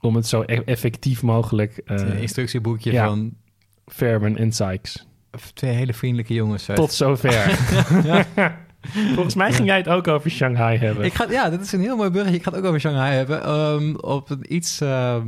Om 0.00 0.16
het 0.16 0.26
zo 0.26 0.42
e- 0.46 0.62
effectief 0.64 1.22
mogelijk 1.22 1.80
Het 1.84 2.02
uh, 2.02 2.08
een 2.08 2.20
instructieboekje 2.20 2.92
ja. 2.92 3.06
van 3.06 3.32
Fairman 3.86 4.36
en 4.36 4.52
Sykes. 4.52 5.06
Twee 5.54 5.72
hele 5.72 5.94
vriendelijke 5.94 6.34
jongens. 6.34 6.68
uit- 6.68 6.78
Tot 6.78 6.92
zover. 6.92 7.32
Volgens 9.14 9.34
mij 9.34 9.52
ging 9.52 9.66
jij 9.68 9.76
het 9.76 9.88
ook 9.88 10.08
over 10.08 10.30
Shanghai 10.30 10.78
hebben. 10.78 11.04
Ik 11.04 11.14
ga, 11.14 11.26
ja, 11.30 11.50
dat 11.50 11.60
is 11.60 11.72
een 11.72 11.80
heel 11.80 11.96
mooi 11.96 12.10
bruggetje. 12.10 12.36
Ik 12.38 12.42
ga 12.44 12.50
het 12.50 12.58
ook 12.60 12.66
over 12.66 12.80
Shanghai 12.80 13.14
hebben. 13.14 13.42
Ehm, 13.42 13.94
op 13.94 14.30
een 14.30 14.54
iets, 14.54 14.80
ehm, 14.80 15.26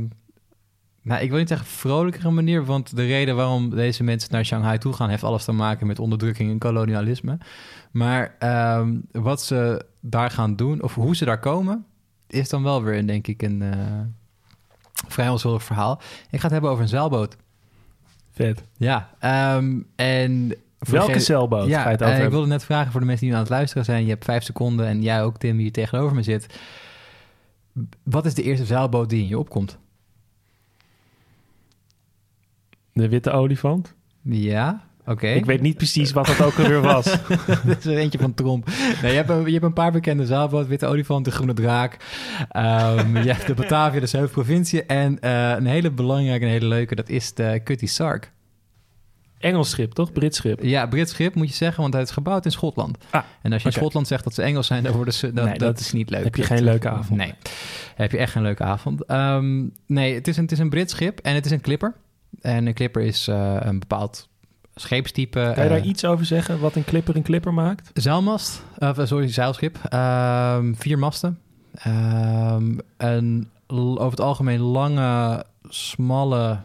nou, 1.01 1.21
ik 1.21 1.29
wil 1.29 1.39
niet 1.39 1.47
zeggen 1.47 1.67
vrolijkere 1.67 2.31
manier, 2.31 2.65
want 2.65 2.95
de 2.95 3.05
reden 3.05 3.35
waarom 3.35 3.69
deze 3.69 4.03
mensen 4.03 4.31
naar 4.31 4.45
Shanghai 4.45 4.77
toe 4.77 4.93
gaan, 4.93 5.09
heeft 5.09 5.23
alles 5.23 5.43
te 5.45 5.51
maken 5.51 5.87
met 5.87 5.99
onderdrukking 5.99 6.51
en 6.51 6.57
kolonialisme. 6.59 7.37
Maar 7.91 8.35
ehm, 8.39 8.97
wat 9.11 9.41
ze 9.41 9.85
daar 10.01 10.29
gaan 10.31 10.55
doen, 10.55 10.81
of 10.81 10.95
hoe 10.95 11.15
ze 11.15 11.25
daar 11.25 11.39
komen, 11.39 11.85
is 12.27 12.49
dan 12.49 12.63
wel 12.63 12.83
weer, 12.83 13.07
denk 13.07 13.27
ik, 13.27 13.41
een 13.41 13.61
eh, 13.61 13.79
vrij 15.07 15.29
onschuldig 15.29 15.63
verhaal. 15.63 16.01
Ik 16.29 16.37
ga 16.39 16.43
het 16.43 16.51
hebben 16.51 16.69
over 16.69 16.83
een 16.83 16.89
zeilboot. 16.89 17.37
Vet. 18.35 18.63
Ja, 18.77 19.09
ehm, 19.19 19.79
en... 19.95 20.47
Welke 20.79 21.05
degene- 21.07 21.19
zeilboot 21.19 21.67
ja, 21.67 21.81
ga 21.81 21.89
je 21.89 21.95
het 21.95 22.03
over 22.03 22.15
eh, 22.15 22.23
ik 22.23 22.29
wilde 22.29 22.47
net 22.47 22.63
vragen 22.63 22.91
voor 22.91 22.99
de 22.99 23.05
mensen 23.05 23.25
die 23.25 23.33
nu 23.33 23.39
aan 23.39 23.45
het 23.45 23.55
luisteren 23.55 23.85
zijn. 23.85 24.03
Je 24.03 24.09
hebt 24.09 24.25
vijf 24.25 24.43
seconden 24.43 24.85
en 24.85 25.01
jij 25.01 25.23
ook, 25.23 25.37
Tim, 25.37 25.51
die 25.51 25.61
hier 25.61 25.71
tegenover 25.71 26.15
me 26.15 26.23
zit. 26.23 26.59
Wat 28.03 28.25
is 28.25 28.33
de 28.33 28.43
eerste 28.43 28.65
zeilboot 28.65 29.09
die 29.09 29.21
in 29.21 29.27
je 29.27 29.39
opkomt? 29.39 29.77
De 32.93 33.09
witte 33.09 33.31
olifant? 33.31 33.93
Ja, 34.21 34.83
oké. 35.05 35.27
Ik 35.27 35.45
weet 35.45 35.61
niet 35.61 35.77
precies 35.77 36.11
wat 36.11 36.25
dat 36.25 36.41
ook 36.41 36.57
alweer 36.59 36.81
was. 36.81 37.03
Dit 37.65 37.77
is 37.77 37.85
er 37.85 37.97
eentje 37.97 38.19
van 38.19 38.33
Tromp. 38.33 38.67
Nee, 39.01 39.11
je, 39.11 39.17
hebt 39.17 39.29
een, 39.29 39.45
je 39.45 39.51
hebt 39.51 39.63
een 39.63 39.73
paar 39.73 39.91
bekende 39.91 40.25
zeilboot. 40.25 40.67
Witte 40.67 40.85
olifant, 40.85 41.25
de 41.25 41.31
groene 41.31 41.53
draak. 41.53 41.97
Ehm, 42.49 43.17
je 43.17 43.31
hebt 43.31 43.47
de 43.47 43.53
Batavia, 43.53 43.99
de 43.99 44.05
zeven 44.07 44.29
provincie. 44.29 44.83
En 44.85 45.19
eh, 45.19 45.49
een 45.49 45.65
hele 45.65 45.91
belangrijke 45.91 46.45
en 46.45 46.51
hele 46.51 46.67
leuke, 46.67 46.95
dat 46.95 47.09
is 47.09 47.33
de 47.33 47.61
Cutty 47.63 47.85
Sark. 47.85 48.33
Engels 49.39 49.69
schip, 49.69 49.91
toch? 49.91 50.11
Brits 50.11 50.37
schip. 50.37 50.63
Ja, 50.63 50.85
Brits 50.87 51.11
schip 51.11 51.35
moet 51.35 51.47
je 51.49 51.53
zeggen, 51.55 51.81
want 51.81 51.93
hij 51.93 52.03
is 52.03 52.11
gebouwd 52.11 52.45
in 52.45 52.51
Schotland. 52.51 52.97
Ah, 53.09 53.23
en 53.41 53.53
als 53.53 53.61
je 53.61 53.67
in. 53.67 53.73
Schotland 53.73 54.07
zegt 54.07 54.23
dat 54.23 54.33
ze 54.33 54.41
Engels 54.41 54.67
zijn, 54.67 54.83
dan 54.83 54.91
worden 54.93 55.13
ze... 55.13 55.33
Dat, 55.33 55.45
Nee, 55.45 55.57
dat, 55.57 55.67
dat 55.75 55.79
is 55.79 55.91
niet 55.91 56.09
leuk. 56.09 56.23
heb 56.23 56.35
je 56.35 56.41
Dat- 56.41 56.51
geen 56.51 56.63
leuke 56.63 56.89
avond. 56.89 57.19
Nee, 57.19 57.33
heb 57.95 58.11
je 58.11 58.17
echt 58.17 58.31
geen 58.31 58.43
leuke 58.43 58.63
avond. 58.63 59.05
Ehm, 59.05 59.63
nee, 59.87 60.13
het 60.13 60.27
is, 60.27 60.37
een, 60.37 60.43
het 60.43 60.51
is 60.51 60.59
een 60.59 60.69
Brits 60.69 60.93
schip 60.93 61.19
en 61.19 61.35
het 61.35 61.45
is 61.45 61.51
een 61.51 61.61
clipper. 61.61 61.93
En 62.41 62.65
een 62.67 62.73
clipper 62.73 63.01
is 63.01 63.27
eh, 63.27 63.55
een 63.59 63.79
bepaald 63.79 64.27
scheepstype. 64.75 65.51
Kan 65.55 65.63
je 65.63 65.69
daar 65.69 65.77
eh, 65.79 65.85
iets 65.85 66.05
over 66.05 66.25
zeggen 66.25 66.59
wat 66.59 66.75
een 66.75 66.83
clipper 66.83 67.15
een 67.15 67.23
clipper 67.23 67.53
maakt? 67.53 67.89
Zeilmast, 67.93 68.63
of 68.79 68.97
eh, 68.97 69.05
sorry, 69.05 69.27
zeilschip. 69.31 69.77
Ehm, 69.89 70.73
vier 70.73 70.99
masten. 70.99 71.39
Ehm, 71.75 72.77
een 72.97 73.49
l- 73.67 73.97
over 73.97 74.09
het 74.09 74.19
algemeen 74.21 74.59
lange, 74.59 75.43
smalle 75.69 76.59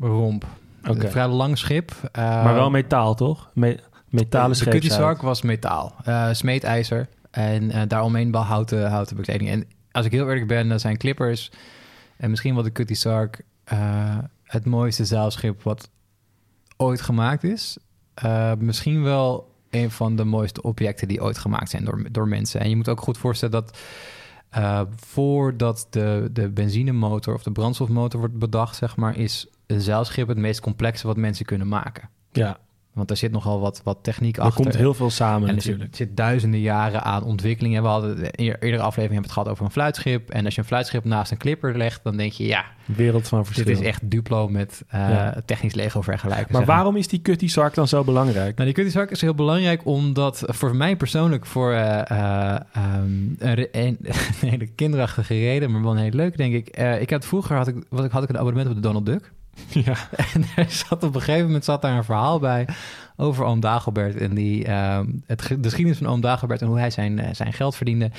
romp. 0.00 0.46
Oké. 0.88 1.04
Een 1.04 1.10
vrij 1.10 1.28
lang 1.28 1.58
schip. 1.58 1.92
maar 2.12 2.54
wel 2.54 2.62
Ehm, 2.64 2.72
metaal, 2.72 3.14
toch? 3.14 3.50
Me- 3.54 3.78
metalen 4.08 4.50
de 4.58 4.64
Cutty 4.64 4.70
scheepshuid. 4.78 5.00
Sark 5.02 5.22
was 5.22 5.42
metaal, 5.42 5.94
eh 6.04 6.28
smeedijzer 6.32 7.08
en 7.30 7.70
eh, 7.70 7.82
daaromheen 7.88 8.32
wel 8.32 8.42
houten, 8.42 8.90
houten 8.90 9.16
bekleding. 9.16 9.50
En 9.50 9.64
als 9.92 10.06
ik 10.06 10.12
heel 10.12 10.28
eerlijk 10.28 10.46
ben, 10.46 10.68
dan 10.68 10.80
zijn 10.80 10.96
clippers 10.96 11.50
en 12.16 12.30
misschien 12.30 12.54
wel 12.54 12.62
de 12.62 12.72
Cutty 12.72 12.94
Sark 12.94 13.40
eh, 13.64 13.78
het 14.44 14.64
mooiste 14.66 15.04
zeilschip 15.04 15.62
wat 15.62 15.88
ooit 16.76 17.00
gemaakt 17.00 17.44
is. 17.44 17.76
Eh, 18.14 18.52
misschien 18.58 19.02
wel 19.02 19.52
een 19.70 19.90
van 19.90 20.16
de 20.16 20.24
mooiste 20.24 20.62
objecten 20.62 21.08
die 21.08 21.22
ooit 21.22 21.38
gemaakt 21.38 21.70
zijn 21.70 21.84
door, 21.84 22.06
door 22.10 22.28
mensen. 22.28 22.60
En 22.60 22.68
je 22.68 22.76
moet 22.76 22.88
ook 22.88 23.00
goed 23.00 23.18
voorstellen 23.18 23.54
dat 23.54 23.78
eh, 24.50 24.80
voordat 24.96 25.86
de, 25.90 26.28
de 26.32 26.50
benzinemotor 26.50 27.34
of 27.34 27.42
de 27.42 27.52
brandstofmotor 27.52 28.20
wordt 28.20 28.38
bedacht, 28.38 28.76
zeg 28.76 28.96
maar, 28.96 29.16
is 29.16 29.46
een 29.66 29.80
zeilschip 29.80 30.28
het 30.28 30.38
meest 30.38 30.60
complexe 30.60 31.06
wat 31.06 31.16
mensen 31.16 31.44
kunnen 31.46 31.68
maken. 31.68 32.08
Ja, 32.32 32.58
Want 32.94 33.10
er 33.10 33.16
zit 33.16 33.32
nogal 33.32 33.60
wat, 33.60 33.80
wat 33.84 33.98
techniek 34.02 34.36
er 34.36 34.42
achter. 34.42 34.62
komt 34.62 34.76
heel 34.76 34.94
veel 34.94 35.10
samen 35.10 35.48
En 35.48 35.54
er 35.54 35.60
zit, 35.62 35.70
natuurlijk. 35.70 35.96
zit 35.96 36.16
duizenden 36.16 36.60
jaren 36.60 37.02
aan 37.02 37.22
ontwikkeling. 37.24 37.76
En 37.76 37.82
we 37.82 37.88
hadden 37.88 38.16
de 38.16 38.28
eer- 38.32 38.56
eerdere 38.60 38.82
aflevering 38.82 38.94
hebben 38.96 39.16
we 39.16 39.22
het 39.22 39.32
gehad 39.32 39.48
over 39.48 39.64
een 39.64 39.70
fluitschip. 39.70 40.30
En 40.30 40.44
als 40.44 40.54
je 40.54 40.60
een 40.60 40.66
fluitschip 40.66 41.04
naast 41.04 41.30
een 41.30 41.38
clipper 41.38 41.76
legt, 41.76 42.00
dan 42.04 42.16
denk 42.16 42.32
je, 42.32 42.46
ja, 42.46 42.64
Wereld 42.84 43.28
van 43.28 43.44
verschil. 43.44 43.64
dit 43.66 43.80
is 43.80 43.86
echt 43.86 44.10
Duplo 44.10 44.48
met 44.48 44.82
eh, 44.88 45.00
Ja. 45.00 45.42
technisch 45.44 45.74
Lego 45.74 46.00
vergelijken. 46.00 46.52
maar 46.52 46.64
waarom 46.64 46.96
is 46.96 47.08
die 47.08 47.22
Cutty 47.22 47.48
Sark 47.48 47.74
dan 47.74 47.88
zo 47.88 48.04
belangrijk? 48.04 48.54
Nou, 48.56 48.64
die 48.64 48.74
Cutty 48.74 48.90
Sark 48.90 49.10
is 49.10 49.20
heel 49.20 49.34
belangrijk 49.34 49.86
omdat 49.86 50.42
voor 50.46 50.76
mij 50.76 50.96
persoonlijk 50.96 51.46
voor 51.46 51.72
eh, 51.72 52.10
eh, 52.10 52.60
ehm, 52.72 53.68
een, 53.72 53.98
hele 54.50 54.66
kinderachtige 54.66 55.34
reden, 55.34 55.70
maar 55.70 55.82
wel 55.82 55.90
een 55.92 55.98
hele 55.98 56.16
leuke, 56.16 56.36
denk 56.36 56.54
ik. 56.54 56.76
Ik 57.00 57.10
had 57.10 57.24
vroeger 57.26 57.56
had 57.56 57.68
ik, 57.68 57.76
wat 57.88 58.04
ik, 58.04 58.10
had 58.10 58.22
ik 58.22 58.28
een 58.28 58.38
abonnement 58.38 58.68
op 58.68 58.74
de 58.74 58.80
Donald 58.80 59.06
Duck. 59.06 59.32
ja. 59.86 59.96
En 60.34 60.44
er 60.56 60.70
zat 60.70 61.02
op 61.02 61.14
een 61.14 61.20
gegeven 61.20 61.46
moment 61.46 61.64
zat 61.64 61.82
daar 61.82 61.96
een 61.96 62.04
verhaal 62.04 62.38
bij 62.38 62.66
over 63.16 63.44
oom 63.44 63.60
Dagobert 63.60 64.16
en 64.16 64.34
die, 64.34 64.64
ehm, 64.64 65.06
het, 65.26 65.48
de 65.48 65.62
geschiedenis 65.62 65.98
van 65.98 66.06
oom 66.06 66.20
Dagobert 66.20 66.60
en 66.60 66.66
hoe 66.66 66.78
hij 66.78 66.90
zijn, 66.90 67.18
eh, 67.18 67.34
zijn 67.34 67.52
geld 67.52 67.76
verdiende. 67.76 68.10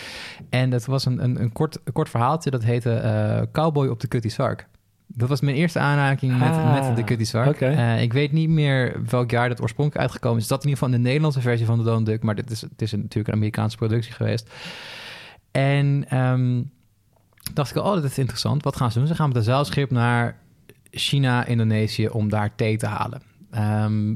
En 0.50 0.70
dat 0.70 0.86
was 0.86 1.06
een, 1.06 1.24
een, 1.24 1.42
een, 1.42 1.52
kort, 1.52 1.80
een 1.84 1.94
kort 1.94 2.10
verhaaltje 2.10 2.50
dat 2.50 2.64
heette 2.64 2.94
eh, 2.94 3.42
Cowboy 3.52 3.88
op 3.88 4.00
de 4.00 4.08
Cutty 4.08 4.30
Sark. 4.30 4.68
Dat 5.08 5.30
was 5.30 5.42
mijn 5.42 5.56
eerste 5.56 5.80
aanraking 5.80 6.40
met, 6.40 6.50
Ah, 6.50 6.88
met 6.88 6.96
de 6.96 7.04
Cutty 7.04 7.24
Sark. 7.24 7.62
Eh, 7.62 8.02
ik 8.02 8.14
weet 8.14 8.32
niet 8.32 8.50
meer 8.50 9.02
welk 9.10 9.32
jaar 9.32 9.50
dat 9.50 9.62
oorspronkelijk 9.62 10.02
uitgekomen 10.02 10.40
is. 10.40 10.48
Dat 10.48 10.64
in 10.64 10.70
ieder 10.70 10.80
geval 10.80 10.96
in 10.96 11.02
de 11.02 11.08
Nederlandse 11.08 11.42
versie 11.42 11.66
van 11.66 11.78
de 11.78 11.84
Donald 11.84 12.06
Duck, 12.06 12.24
maar 12.24 12.36
dit 12.36 12.52
is, 12.52 12.62
het 12.62 12.82
is 12.82 12.92
natuurlijk 12.92 13.28
een 13.28 13.34
Amerikaanse 13.34 13.78
productie 13.78 14.14
geweest. 14.14 14.50
En 15.52 16.06
ehm, 16.10 16.62
dacht 17.54 17.76
ik, 17.76 17.84
oh, 17.84 17.94
dat 17.94 18.04
is 18.04 18.18
interessant. 18.18 18.64
Wat 18.64 18.76
gaan 18.76 18.92
ze 18.92 18.98
doen? 19.00 19.08
Ze 19.08 19.16
gaan 19.16 19.28
met 19.28 19.38
een 19.38 19.44
zeilschip 19.44 19.92
naar 19.92 20.38
China, 20.98 21.46
Indonesië 21.46 22.08
om 22.08 22.30
daar 22.30 22.56
thee 22.56 22.78
te 22.78 22.86
halen. 22.86 23.22
Ehm, 23.52 24.16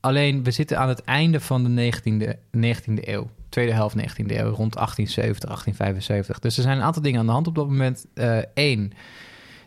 alleen, 0.00 0.44
we 0.44 0.50
zitten 0.50 0.78
aan 0.78 0.88
het 0.88 1.02
einde 1.02 1.40
van 1.40 1.62
de 1.64 1.68
19e, 1.68 2.36
19e 2.50 3.08
eeuw. 3.08 3.30
Tweede 3.48 3.72
helft 3.72 3.96
19e 3.96 4.36
eeuw, 4.38 4.50
rond 4.50 4.74
1870, 4.76 5.48
1875. 5.48 6.38
Dus 6.38 6.56
er 6.56 6.62
zijn 6.62 6.76
een 6.76 6.82
aantal 6.82 7.02
dingen 7.02 7.20
aan 7.20 7.26
de 7.26 7.32
hand 7.32 7.46
op 7.46 7.54
dat 7.54 7.68
moment. 7.68 8.06
Eén, 8.54 8.92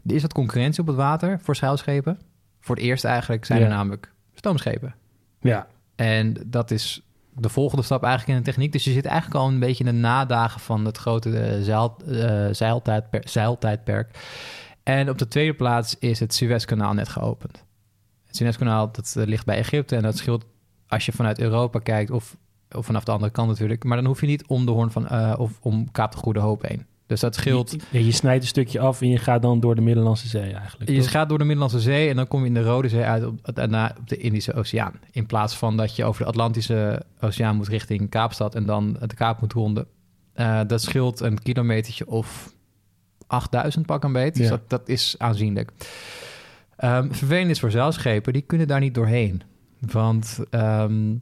er 0.05 0.15
is 0.15 0.21
wat 0.21 0.33
concurrentie 0.33 0.81
op 0.81 0.87
het 0.87 0.95
water 0.95 1.39
voor 1.41 1.55
zeilschepen. 1.55 2.19
Voor 2.59 2.75
het 2.75 2.83
eerst 2.83 3.05
eigenlijk 3.05 3.45
zijn 3.45 3.61
er 3.61 3.69
namelijk 3.69 4.11
stoomschepen. 4.33 4.95
ja. 5.41 5.67
En 5.95 6.35
dat 6.45 6.71
is 6.71 7.01
de 7.35 7.49
volgende 7.49 7.83
stap 7.83 8.03
eigenlijk 8.03 8.37
in 8.37 8.43
de 8.43 8.49
techniek. 8.51 8.71
Dus 8.71 8.83
je 8.83 8.91
zit 8.91 9.05
eigenlijk 9.05 9.39
al 9.39 9.47
een 9.47 9.59
beetje 9.59 9.83
in 9.83 9.91
de 9.95 9.99
nadagen 9.99 10.59
van 10.59 10.85
het 10.85 10.97
grote 10.97 11.39
eh, 11.39 11.61
zeil, 11.61 11.97
eh, 12.07 12.47
zeiltijdper- 12.51 13.29
zeiltijdperk. 13.29 14.17
En 14.87 15.09
op 15.09 15.17
de 15.17 15.27
tweede 15.27 15.53
plaats 15.53 15.95
is 15.99 16.19
het 16.19 16.33
Suezkanaal 16.33 16.93
net 16.93 17.09
geopend. 17.09 17.63
Het 18.25 18.35
Suezkanaal 18.35 18.91
dat 18.91 19.15
eh, 19.17 19.25
ligt 19.25 19.45
bij 19.45 19.57
Egypte 19.57 19.95
en 19.95 20.01
dat 20.01 20.17
scheelt 20.17 20.45
als 20.87 21.05
je 21.05 21.11
vanuit 21.11 21.39
Europa 21.39 21.79
kijkt 21.79 22.11
of, 22.11 22.37
of 22.71 22.85
vanaf 22.85 23.03
de 23.03 23.11
andere 23.11 23.31
kant 23.31 23.47
natuurlijk. 23.47 23.83
Maar 23.83 23.97
dan 23.97 24.05
hoef 24.05 24.21
je 24.21 24.27
niet 24.27 24.45
om 24.45 24.65
de 24.65 24.71
hoorn 24.71 24.91
van 24.91 25.07
eh, 25.07 25.33
of 25.37 25.57
om 25.61 25.91
Kaap 25.91 26.11
de 26.11 26.17
Goede 26.17 26.39
Hoop 26.39 26.61
heen. 26.61 26.85
Dus 27.05 27.19
dat 27.19 27.35
scheelt. 27.35 27.75
Je, 27.89 28.05
je 28.05 28.11
snijdt 28.11 28.41
een 28.41 28.49
stukje 28.49 28.79
af 28.79 29.01
en 29.01 29.09
je 29.09 29.17
gaat 29.17 29.41
dan 29.41 29.59
door 29.59 29.75
de 29.75 29.81
Middellandse 29.81 30.27
Zee 30.27 30.53
eigenlijk. 30.53 30.89
Je 30.89 30.99
toch? 30.99 31.11
gaat 31.11 31.29
door 31.29 31.37
de 31.37 31.43
Middellandse 31.43 31.79
Zee 31.79 32.09
en 32.09 32.15
dan 32.15 32.27
kom 32.27 32.41
je 32.41 32.47
in 32.47 32.53
de 32.53 32.63
Rode 32.63 32.89
Zee 32.89 33.03
uit 33.03 33.25
op, 33.25 33.39
daarna 33.53 33.95
op 33.99 34.07
de 34.09 34.17
Indische 34.17 34.53
Oceaan. 34.53 34.99
In 35.11 35.25
plaats 35.25 35.55
van 35.55 35.77
dat 35.77 35.95
je 35.95 36.05
over 36.05 36.21
de 36.21 36.27
Atlantische 36.27 37.03
Oceaan 37.21 37.55
moet 37.55 37.67
richting 37.67 38.09
Kaapstad 38.09 38.55
en 38.55 38.65
dan 38.65 38.97
de 39.05 39.15
Kaap 39.15 39.41
moet 39.41 39.53
ronden. 39.53 39.87
Eh, 40.33 40.61
dat 40.67 40.81
scheelt 40.81 41.19
een 41.19 41.41
kilometertje 41.41 42.07
of 42.07 42.55
8000 43.27 43.85
pak 43.85 44.03
een 44.03 44.11
beet. 44.13 44.35
Dus 44.35 44.43
Ja. 44.43 44.49
dat, 44.49 44.69
dat 44.69 44.89
is 44.89 45.15
aanzienlijk. 45.17 45.71
Ehm 46.77 47.11
vervelend 47.13 47.49
is 47.49 47.59
voor 47.59 47.71
zeilschepen, 47.71 48.33
die 48.33 48.41
kunnen 48.41 48.67
daar 48.67 48.79
niet 48.79 48.93
doorheen. 48.95 49.41
Want 49.79 50.39
ehm, 50.49 51.15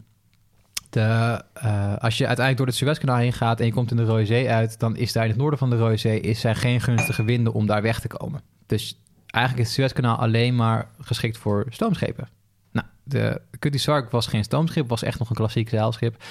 de, 0.89 1.41
eh, 1.53 1.95
als 1.97 2.17
je 2.17 2.27
uiteindelijk 2.27 2.57
door 2.57 2.65
het 2.67 2.75
Suezkanaal 2.75 3.17
heen 3.17 3.33
gaat 3.33 3.59
en 3.59 3.65
je 3.65 3.74
komt 3.74 3.91
in 3.91 3.97
de 3.97 4.03
Rode 4.03 4.25
Zee 4.25 4.50
uit, 4.50 4.79
dan 4.79 4.95
is 4.95 5.12
daar 5.12 5.24
in 5.24 5.29
het 5.29 5.39
noorden 5.39 5.59
van 5.59 5.69
de 5.69 5.77
Rode 5.77 5.97
Zee 5.97 6.19
is 6.19 6.39
zijn 6.39 6.55
geen 6.55 6.81
gunstige 6.81 7.24
winden 7.24 7.53
om 7.53 7.65
daar 7.65 7.81
weg 7.81 8.00
te 8.00 8.07
komen. 8.07 8.41
Dus 8.65 9.00
eigenlijk 9.25 9.67
is 9.67 9.75
het 9.75 9.81
Suezkanaal 9.81 10.17
alleen 10.17 10.55
maar 10.55 10.89
geschikt 11.00 11.38
voor 11.38 11.65
stoomschepen. 11.69 12.27
Nou, 12.71 12.88
de 13.03 13.41
Cutty 13.59 13.77
Sark 13.77 14.12
was 14.12 14.27
geen 14.27 14.43
stoomschip, 14.43 14.89
was 14.89 15.03
echt 15.03 15.19
nog 15.19 15.29
een 15.29 15.35
klassiek 15.35 15.69
zeilschip. 15.69 16.24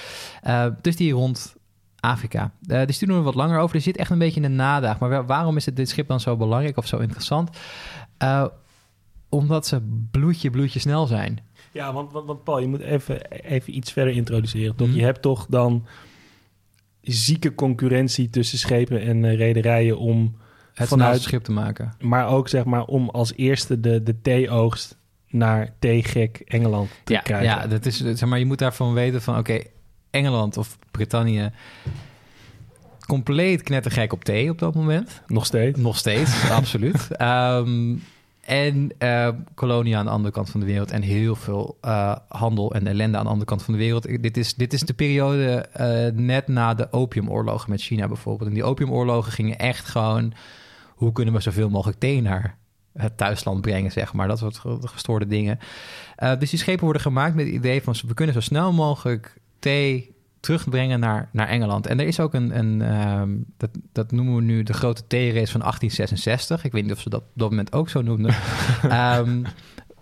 Eh, 0.42 0.66
dus 0.80 0.96
die 0.96 1.12
rond 1.12 1.54
Afrika. 2.04 2.52
Eh 2.66 2.86
dus 2.86 2.98
die 2.98 3.08
doen 3.08 3.16
er 3.16 3.22
wat 3.22 3.34
langer 3.34 3.58
over. 3.58 3.76
Er 3.76 3.82
zit 3.82 3.96
echt 3.96 4.10
een 4.10 4.18
beetje 4.18 4.40
in 4.40 4.42
de 4.50 4.54
nadaag. 4.56 4.98
Maar 4.98 5.08
wa- 5.10 5.24
waarom 5.24 5.56
is 5.56 5.66
het, 5.66 5.76
dit 5.76 5.88
schip 5.88 6.08
dan 6.08 6.20
zo 6.20 6.36
belangrijk 6.36 6.76
of 6.76 6.86
zo 6.86 6.96
interessant? 6.98 7.50
Eh, 8.18 8.44
omdat 9.28 9.66
ze 9.66 9.80
bloedje, 10.10 10.50
bloedje 10.50 10.78
snel 10.78 11.06
zijn. 11.06 11.38
Ja, 11.72 11.92
want, 11.92 12.12
want, 12.12 12.26
want 12.26 12.44
Paul, 12.44 12.58
je 12.58 12.66
moet 12.66 12.80
even, 12.80 13.30
even 13.30 13.76
iets 13.76 13.92
verder 13.92 14.14
introduceren. 14.14 14.76
Toch? 14.76 14.88
Mhm. 14.88 14.96
Je 14.96 15.02
hebt 15.04 15.22
toch 15.22 15.46
dan 15.48 15.86
zieke 17.00 17.54
concurrentie 17.54 18.30
tussen 18.30 18.58
schepen 18.58 19.00
en 19.00 19.24
eh, 19.24 19.36
rederijen 19.36 19.98
om... 19.98 20.36
Het 20.74 20.88
Vanuit- 20.88 21.20
schip 21.22 21.42
te 21.44 21.52
maken. 21.52 21.92
Maar 22.00 22.28
ook 22.28 22.48
zeg 22.48 22.64
maar 22.64 22.84
om 22.84 23.08
als 23.10 23.32
eerste 23.36 23.80
de, 23.80 24.02
de 24.02 24.20
theeoogst 24.20 24.96
naar 25.28 25.74
T-gek 25.78 26.42
Engeland 26.44 26.90
te 27.04 27.12
ja, 27.12 27.20
krijgen. 27.20 27.46
ja, 27.48 27.66
dat 27.66 27.86
is, 27.86 27.96
zeg 27.96 28.24
maar, 28.28 28.38
je 28.38 28.44
moet 28.46 28.58
daarvan 28.58 28.92
weten 28.94 29.22
van, 29.22 29.38
oké, 29.38 29.60
Engeland 30.10 30.56
of 30.56 30.78
Brittannië, 30.94 31.50
compleet 33.06 33.62
knettergek 33.62 34.12
op 34.12 34.24
thee 34.24 34.50
op 34.50 34.58
dat 34.58 34.74
moment. 34.74 35.22
Nog 35.26 35.46
steeds. 35.46 35.78
Nog 35.78 35.96
steeds, 35.96 36.50
absoluut. 36.50 37.10
Ehm, 37.10 37.96
en 38.40 38.90
uh, 38.98 39.28
kolonie 39.54 39.96
aan 39.96 40.04
de 40.04 40.10
andere 40.10 40.34
kant 40.34 40.50
van 40.50 40.60
de 40.60 40.66
wereld 40.66 40.90
en 40.90 41.02
heel 41.02 41.36
veel 41.36 41.78
uh, 41.84 42.16
handel 42.28 42.74
en 42.74 42.86
ellende 42.86 43.16
aan 43.16 43.24
de 43.24 43.30
andere 43.30 43.48
kant 43.48 43.62
van 43.62 43.74
de 43.74 43.80
wereld. 43.80 44.22
Dit 44.22 44.36
is, 44.36 44.54
dit 44.54 44.72
is 44.72 44.80
de 44.80 44.94
periode 44.94 45.66
uh, 45.80 46.24
net 46.24 46.48
na 46.48 46.74
de 46.74 46.92
opiumoorlogen 46.92 47.70
met 47.70 47.82
China 47.82 48.08
bijvoorbeeld. 48.08 48.48
En 48.48 48.54
die 48.54 48.64
opiumoorlogen 48.64 49.32
gingen 49.32 49.58
echt 49.58 49.88
gewoon, 49.88 50.32
hoe 50.94 51.12
kunnen 51.12 51.34
we 51.34 51.40
zoveel 51.40 51.70
mogelijk 51.70 51.98
thee 51.98 52.22
naar 52.22 52.56
het 52.92 53.16
thuisland 53.16 53.60
brengen, 53.60 53.92
zeg 53.92 54.12
maar. 54.12 54.28
Dat 54.28 54.38
soort 54.38 54.60
gestoorde 54.80 55.26
dingen. 55.26 55.58
dus 56.38 56.50
die 56.50 56.58
schepen 56.58 56.84
worden 56.84 57.02
gemaakt 57.02 57.34
met 57.34 57.46
het 57.46 57.54
idee 57.54 57.82
van, 57.82 57.94
we 58.06 58.14
kunnen 58.14 58.34
zo 58.34 58.40
snel 58.40 58.72
mogelijk 58.72 59.36
thee 59.58 60.13
terugbrengen 60.44 61.00
naar, 61.00 61.28
naar 61.32 61.48
Engeland. 61.48 61.86
En 61.86 62.00
er 62.00 62.06
is 62.06 62.20
ook 62.20 62.34
een, 62.34 62.58
een 62.58 63.00
um, 63.20 63.44
dat, 63.56 63.70
dat 63.92 64.12
noemen 64.12 64.34
we 64.36 64.42
nu 64.42 64.62
de 64.62 64.72
grote 64.72 65.02
T-race 65.06 65.52
van 65.52 65.60
1866. 65.60 66.64
Ik 66.64 66.72
weet 66.72 66.82
niet 66.82 66.92
of 66.92 67.00
ze 67.00 67.10
dat 67.10 67.20
op 67.20 67.26
dat 67.34 67.50
moment 67.50 67.72
ook 67.72 67.88
zo 67.88 68.02
noemden. 68.02 68.34
um, 69.18 69.44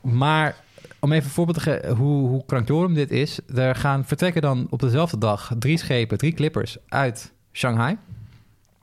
maar 0.25 0.57
om 1.01 1.13
even 1.13 1.25
een 1.25 1.31
voorbeeld 1.31 1.57
te 1.57 1.63
geven 1.63 1.97
hoe, 1.97 2.29
hoe 2.29 2.45
krankjorum 2.47 2.95
dit 2.95 3.11
is. 3.11 3.39
Er 3.55 3.75
gaan 3.75 4.05
vertrekken 4.05 4.43
dan 4.43 4.67
op 4.71 4.81
dezelfde 4.81 5.19
dag 5.19 5.53
drie 5.59 5.79
schepen, 5.79 6.19
drie 6.19 6.33
clippers 6.33 6.77
uit 6.89 7.33
Shanghai. 7.53 7.97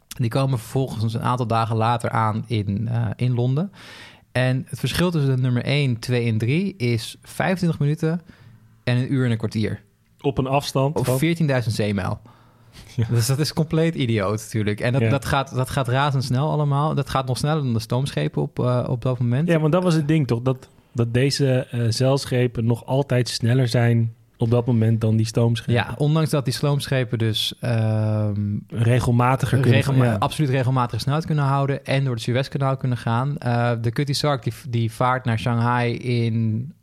Die 0.07 0.29
komen 0.29 0.59
vervolgens 0.59 1.13
een 1.13 1.21
aantal 1.21 1.47
dagen 1.47 1.75
later 1.75 2.09
aan 2.09 2.43
in, 2.47 2.87
uh, 2.91 3.07
in 3.15 3.33
Londen. 3.33 3.71
En 4.31 4.65
het 4.69 4.79
verschil 4.79 5.11
tussen 5.11 5.35
de 5.35 5.41
nummer 5.41 5.63
1, 5.63 5.99
2 5.99 6.27
en 6.27 6.37
3 6.37 6.75
is 6.75 7.17
25 7.21 7.79
minuten 7.79 8.21
en 8.83 8.97
een 8.97 9.13
uur 9.13 9.25
en 9.25 9.31
een 9.31 9.37
kwartier. 9.37 9.81
Op 10.21 10.37
een 10.37 10.47
afstand 10.47 10.97
Op 10.97 11.21
14.000 11.23 11.47
zeemijl. 11.67 12.19
Ja. 12.95 13.05
Dus 13.09 13.27
dat 13.27 13.39
is 13.39 13.53
compleet 13.53 13.95
idioot 13.95 14.39
natuurlijk. 14.39 14.79
En 14.79 14.93
dat, 14.93 15.01
ja. 15.01 15.09
dat, 15.09 15.25
gaat, 15.25 15.55
dat 15.55 15.69
gaat 15.69 15.87
razendsnel 15.87 16.51
allemaal. 16.51 16.95
Dat 16.95 17.09
gaat 17.09 17.27
nog 17.27 17.37
sneller 17.37 17.63
dan 17.63 17.73
de 17.73 17.79
stoomschepen 17.79 18.41
op, 18.41 18.59
uh, 18.59 18.85
op 18.89 19.01
dat 19.01 19.19
moment. 19.19 19.47
Ja, 19.47 19.59
want 19.59 19.71
dat 19.71 19.83
was 19.83 19.93
het 19.93 20.07
ding 20.07 20.27
toch? 20.27 20.41
Dat, 20.41 20.69
dat 20.91 21.13
deze 21.13 21.67
uh, 21.73 21.85
zeilschepen 21.89 22.65
nog 22.65 22.85
altijd 22.85 23.29
sneller 23.29 23.67
zijn 23.67 24.13
op 24.37 24.49
dat 24.49 24.65
moment 24.65 25.01
dan 25.01 25.15
die 25.15 25.25
stoomschepen. 25.25 25.73
Ja, 25.73 25.93
ondanks 25.97 26.29
dat 26.29 26.45
die 26.45 26.53
stoomschepen 26.53 27.17
dus... 27.17 27.53
Um, 27.61 28.65
regelmatiger 28.67 29.59
kunnen 29.59 29.95
ja. 29.95 30.15
Absoluut 30.15 30.49
regelmatig 30.51 31.01
snelheid 31.01 31.25
kunnen 31.25 31.45
houden... 31.45 31.85
en 31.85 32.03
door 32.03 32.13
het 32.13 32.23
Suezkanaal 32.23 32.77
kunnen 32.77 32.97
gaan. 32.97 33.35
Uh, 33.45 33.71
de 33.81 33.91
Cutty 33.91 34.13
Sark 34.13 34.43
die, 34.43 34.53
die 34.69 34.91
vaart 34.91 35.25
naar 35.25 35.39
Shanghai 35.39 35.93
in 35.93 36.73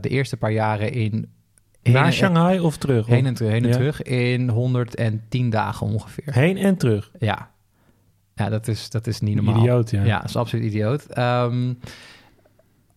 de 0.00 0.08
eerste 0.08 0.36
paar 0.36 0.52
jaren 0.52 0.92
in 0.92 1.33
naar 1.92 2.12
Shanghai 2.12 2.60
of 2.60 2.76
terug? 2.76 3.06
Heen 3.06 3.26
en, 3.26 3.34
terug, 3.34 3.52
heen 3.52 3.62
en 3.62 3.68
ja. 3.68 3.74
terug 3.74 4.02
in 4.02 4.48
110 4.48 5.50
dagen 5.50 5.86
ongeveer. 5.86 6.34
Heen 6.34 6.56
en 6.56 6.76
terug? 6.76 7.10
Ja. 7.18 7.50
Ja, 8.34 8.48
dat 8.48 8.68
is, 8.68 8.90
dat 8.90 9.06
is 9.06 9.20
niet 9.20 9.34
normaal. 9.34 9.58
Idioot, 9.58 9.90
ja. 9.90 10.04
Ja, 10.04 10.20
dat 10.20 10.28
is 10.28 10.36
absoluut 10.36 10.64
idioot. 10.64 11.18
Um, 11.18 11.78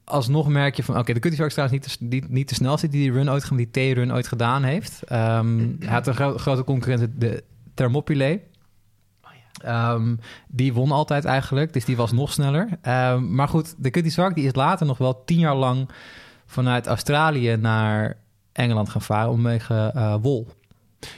alsnog 0.04 0.48
merk 0.48 0.76
je 0.76 0.84
van... 0.84 0.98
Oké, 0.98 1.12
okay, 1.12 1.32
de 1.32 1.46
is 1.46 1.54
trouwens 1.54 1.72
niet 1.72 2.00
de, 2.00 2.06
niet, 2.06 2.30
niet 2.30 2.50
de 2.50 2.56
snelste 2.56 2.88
die 2.88 3.02
die 3.02 3.12
run 3.12 3.30
ooit, 3.30 3.58
die 3.58 3.70
T-run 3.72 4.14
ooit 4.14 4.28
gedaan 4.28 4.64
heeft. 4.64 5.02
Um, 5.12 5.76
hij 5.80 5.94
had 5.94 6.08
een 6.08 6.16
gro 6.16 6.38
grote 6.38 6.64
concurrent, 6.64 7.22
de 7.22 7.44
Thermopylae. 7.74 8.42
Um, 9.66 10.20
die 10.48 10.74
won 10.74 10.92
altijd 10.92 11.26
eigenlijk, 11.26 11.74
dus 11.74 11.86
die 11.86 11.96
was 11.96 12.12
nog 12.12 12.32
sneller. 12.32 12.70
Um, 12.88 13.36
maar 13.36 13.48
goed, 13.48 13.76
de 13.78 13.90
Cutty 13.90 14.10
Shark 14.10 14.36
die 14.36 14.46
is 14.46 14.56
later 14.56 14.86
nog 14.86 14.98
wel 14.98 15.24
tien 15.24 15.40
jaar 15.40 15.56
lang 15.56 15.90
vanuit 16.46 16.88
Australië 16.88 17.56
naar 17.56 18.18
Engeland 18.58 18.90
gaan 18.90 19.02
varen 19.02 19.34
vanwege 19.34 19.92
uh, 19.96 20.16
wol. 20.22 20.48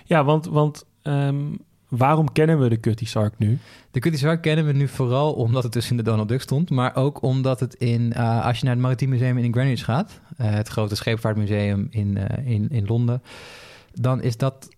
Ja, 0.05 0.23
want, 0.23 0.45
want 0.45 0.85
um, 1.03 1.57
waarom 1.87 2.31
kennen 2.31 2.59
we 2.59 2.69
de 2.69 2.79
Cutty 2.79 3.05
Sark 3.05 3.33
nu? 3.37 3.59
De 3.91 3.99
Cutty 3.99 4.17
Sark 4.17 4.41
kennen 4.41 4.65
we 4.65 4.71
nu 4.71 4.87
vooral 4.87 5.33
omdat 5.33 5.63
het 5.63 5.73
dus 5.73 5.89
in 5.89 5.97
de 5.97 6.03
Donald 6.03 6.27
Duck 6.27 6.41
stond, 6.41 6.69
maar 6.69 6.95
ook 6.95 7.21
omdat 7.21 7.59
het 7.59 7.73
in, 7.73 8.13
uh, 8.17 8.45
als 8.45 8.59
je 8.59 8.65
naar 8.65 8.73
het 8.73 8.83
Maritiem 8.83 9.09
Museum 9.09 9.37
in 9.37 9.53
Greenwich 9.53 9.83
gaat, 9.83 10.19
uh, 10.41 10.49
het 10.49 10.67
grote 10.67 10.95
scheepvaartmuseum 10.95 11.87
in, 11.89 12.17
in, 12.45 12.69
in 12.69 12.85
Londen, 12.85 13.21
dan 13.93 14.21
is 14.21 14.37
dat 14.37 14.69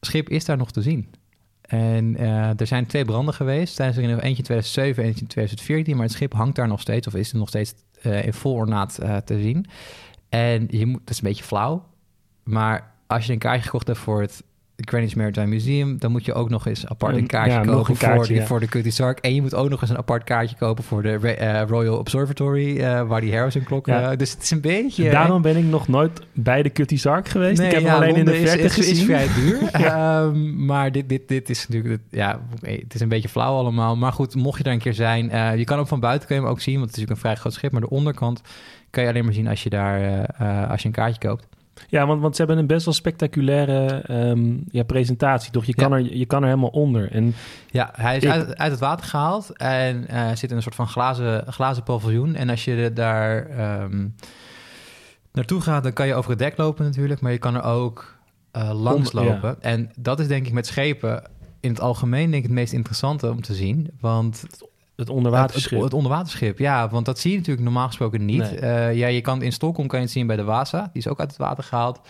schip 0.00 0.28
is 0.28 0.44
daar 0.44 0.56
nog 0.56 0.70
te 0.70 0.82
zien. 0.82 1.08
En 1.68 2.20
uh, 2.20 2.60
er 2.60 2.66
zijn 2.66 2.86
twee 2.86 3.04
branden 3.04 3.34
geweest. 3.34 3.76
Tijdens 3.76 3.98
er 3.98 4.04
eentje 4.04 4.28
in 4.28 4.42
2007 4.42 5.02
en 5.02 5.08
eentje 5.08 5.22
in 5.22 5.28
2014. 5.28 5.94
Maar 5.94 6.04
het 6.04 6.14
schip 6.14 6.32
hangt 6.32 6.56
daar 6.56 6.68
nog 6.68 6.80
steeds, 6.80 7.06
of 7.06 7.14
is 7.14 7.32
er 7.32 7.38
nog 7.38 7.48
steeds 7.48 7.74
uh, 8.02 8.24
in 8.24 8.32
vol 8.32 8.54
ornaat 8.54 8.98
uh, 9.02 9.16
te 9.16 9.40
zien. 9.40 9.66
En 10.28 10.66
je 10.70 10.86
moet, 10.86 11.00
dat 11.00 11.10
is 11.10 11.18
een 11.18 11.28
beetje 11.28 11.44
flauw. 11.44 11.84
Maar 12.48 12.92
als 13.06 13.26
je 13.26 13.32
een 13.32 13.38
kaartje 13.38 13.64
gekocht 13.64 13.86
hebt 13.86 13.98
voor 13.98 14.20
het 14.20 14.42
Greenwich 14.76 15.16
Maritime 15.16 15.46
Museum, 15.46 15.98
dan 15.98 16.10
moet 16.10 16.24
je 16.24 16.34
ook 16.34 16.50
nog 16.50 16.66
eens 16.66 16.86
apart 16.86 17.16
een 17.16 17.26
kaartje 17.26 17.58
ja, 17.58 17.64
kopen 17.64 17.90
een 17.90 17.98
kaartje, 17.98 18.24
voor, 18.24 18.34
ja. 18.34 18.46
voor 18.46 18.60
de 18.60 18.66
Cutty 18.66 18.90
Sark. 18.90 19.18
En 19.18 19.34
je 19.34 19.42
moet 19.42 19.54
ook 19.54 19.68
nog 19.68 19.80
eens 19.80 19.90
een 19.90 19.96
apart 19.96 20.24
kaartje 20.24 20.56
kopen 20.56 20.84
voor 20.84 21.02
de 21.02 21.36
uh, 21.40 21.62
Royal 21.68 21.98
Observatory, 21.98 22.76
uh, 22.76 23.02
waar 23.02 23.20
die 23.20 23.34
Harrison 23.34 23.62
klok. 23.62 23.86
Ja. 23.86 24.10
Uh, 24.10 24.18
dus 24.18 24.30
het 24.30 24.42
is 24.42 24.50
een 24.50 24.60
beetje. 24.60 25.10
Daarom 25.10 25.42
ben 25.42 25.56
ik 25.56 25.64
nog 25.64 25.88
nooit 25.88 26.20
bij 26.32 26.62
de 26.62 26.70
Cutty 26.70 26.96
Sark 26.96 27.28
geweest. 27.28 27.58
Nee, 27.58 27.66
ik 27.66 27.74
heb 27.74 27.82
hem 27.82 27.94
alleen 27.94 28.14
Londen 28.14 28.34
in 28.34 28.40
de 28.40 28.46
verte 28.48 28.64
is, 28.64 28.74
gezien. 28.74 28.94
is 28.94 29.02
vrij 29.02 29.28
duur. 29.34 29.86
um, 30.22 30.64
maar 30.64 30.92
dit, 30.92 31.08
dit, 31.08 31.28
dit 31.28 31.50
is 31.50 31.68
natuurlijk, 31.68 32.02
ja, 32.10 32.40
het 32.60 32.94
is 32.94 33.00
een 33.00 33.08
beetje 33.08 33.28
flauw 33.28 33.56
allemaal. 33.56 33.96
Maar 33.96 34.12
goed, 34.12 34.34
mocht 34.34 34.58
je 34.58 34.64
daar 34.64 34.72
een 34.72 34.78
keer 34.78 34.94
zijn, 34.94 35.58
je 35.58 35.64
kan 35.64 35.78
ook 35.78 35.88
van 35.88 36.00
buiten 36.00 36.28
kun 36.28 36.40
je 36.40 36.46
ook 36.46 36.60
zien, 36.60 36.78
want 36.78 36.86
het 36.86 36.96
is 36.96 37.02
natuurlijk 37.02 37.10
een 37.10 37.30
vrij 37.30 37.34
groot 37.34 37.52
schip. 37.52 37.72
Maar 37.72 37.80
de 37.80 37.90
onderkant 37.90 38.40
kan 38.90 39.02
je 39.02 39.08
alleen 39.08 39.24
maar 39.24 39.34
zien 39.34 39.48
als 39.48 39.62
je 39.62 39.70
daar, 39.70 40.26
als 40.68 40.80
je 40.80 40.86
een 40.86 40.94
kaartje 40.94 41.28
koopt. 41.28 41.46
Ja, 41.88 42.06
want, 42.06 42.20
want 42.20 42.36
ze 42.36 42.42
hebben 42.42 42.58
een 42.60 42.66
best 42.66 42.84
wel 42.84 42.94
spectaculaire 42.94 44.04
um, 44.10 44.64
ja, 44.70 44.82
presentatie, 44.82 45.52
toch? 45.52 45.64
Je 45.64 45.74
kan, 45.74 45.90
ja. 45.90 45.96
er, 45.96 46.16
je 46.16 46.26
kan 46.26 46.42
er 46.42 46.48
helemaal 46.48 46.70
onder. 46.70 47.12
En 47.12 47.34
ja, 47.70 47.90
hij 47.92 48.16
is 48.16 48.22
ik... 48.22 48.30
uit, 48.30 48.58
uit, 48.58 48.70
het 48.70 48.80
water 48.80 49.06
gehaald 49.06 49.56
en 49.56 50.06
uh, 50.10 50.28
zit 50.34 50.50
in 50.50 50.56
een 50.56 50.62
soort 50.62 50.74
van 50.74 50.88
glazen, 50.88 51.52
glazen 51.52 51.82
paviljoen. 51.82 52.34
En 52.34 52.50
als 52.50 52.64
je 52.64 52.90
daar 52.94 53.50
um, 53.82 54.14
naartoe 55.32 55.60
gaat, 55.60 55.82
dan 55.82 55.92
kan 55.92 56.06
je 56.06 56.14
over 56.14 56.30
het 56.30 56.38
dek 56.38 56.56
lopen 56.56 56.84
natuurlijk, 56.84 57.20
maar 57.20 57.32
je 57.32 57.38
kan 57.38 57.54
er 57.54 57.62
ook 57.62 58.16
uh, 58.56 58.80
langs 58.80 59.12
lopen. 59.12 59.48
Ja. 59.48 59.56
En 59.60 59.90
dat 59.96 60.20
is 60.20 60.28
denk 60.28 60.46
ik 60.46 60.52
met 60.52 60.66
schepen 60.66 61.22
in 61.60 61.70
het 61.70 61.80
algemeen 61.80 62.30
denk 62.30 62.42
ik 62.42 62.42
het 62.42 62.58
meest 62.58 62.72
interessante 62.72 63.30
om 63.30 63.42
te 63.42 63.54
zien, 63.54 63.90
want 64.00 64.44
het 64.98 65.08
onderwaterschip. 65.08 65.70
Het, 65.70 65.82
het, 65.82 65.94
onderwaterschip, 65.94 66.58
ja. 66.58 66.88
Want 66.88 67.06
dat 67.06 67.18
zie 67.18 67.30
je 67.30 67.36
natuurlijk 67.36 67.64
normaal 67.64 67.86
gesproken 67.86 68.24
niet. 68.24 68.60
Nee. 68.60 68.60
Uh, 68.60 68.94
ja, 68.94 69.06
je 69.06 69.20
kan 69.20 69.42
in 69.42 69.52
Stockholm 69.52 69.88
kan 69.88 69.98
je 69.98 70.04
het 70.04 70.14
zien 70.14 70.26
bij 70.26 70.36
de 70.36 70.42
Wasa. 70.42 70.82
Die 70.82 71.02
is 71.02 71.08
ook 71.08 71.20
uit 71.20 71.28
het 71.28 71.38
water 71.38 71.64
gehaald. 71.64 72.00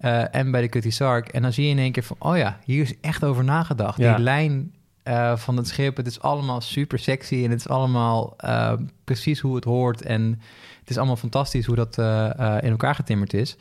Uh, 0.00 0.34
en 0.34 0.50
bij 0.50 0.60
de 0.60 0.68
Cutty 0.68 0.90
Sark. 0.90 1.28
En 1.28 1.42
dan 1.42 1.52
zie 1.52 1.64
je 1.64 1.70
in 1.70 1.78
één 1.78 1.92
keer 1.92 2.02
van... 2.02 2.16
oh 2.18 2.36
ja, 2.36 2.58
hier 2.64 2.82
is 2.82 2.94
echt 3.00 3.24
over 3.24 3.44
nagedacht. 3.44 3.98
Ja. 3.98 4.14
Die 4.14 4.24
lijn 4.24 4.74
uh, 5.04 5.36
van 5.36 5.56
het 5.56 5.68
schip, 5.68 5.96
het 5.96 6.06
is 6.06 6.20
allemaal 6.20 6.60
super 6.60 6.98
sexy... 6.98 7.44
en 7.44 7.50
het 7.50 7.60
is 7.60 7.68
allemaal 7.68 8.36
precies 9.04 9.40
hoe 9.40 9.54
het 9.54 9.64
hoort. 9.64 10.02
En 10.02 10.40
het 10.80 10.90
is 10.90 10.96
allemaal 10.96 11.16
fantastisch 11.16 11.66
hoe 11.66 11.76
dat 11.76 11.98
in 12.62 12.70
elkaar 12.70 12.94
getimmerd 12.94 13.32
is. 13.34 13.56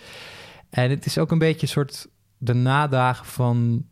En 0.69 0.89
het 0.89 1.05
is 1.05 1.17
ook 1.17 1.31
een 1.31 1.39
beetje 1.39 1.61
een 1.61 1.67
soort 1.67 2.07
de 2.37 2.53
nadagen 2.53 3.25
van 3.25 3.85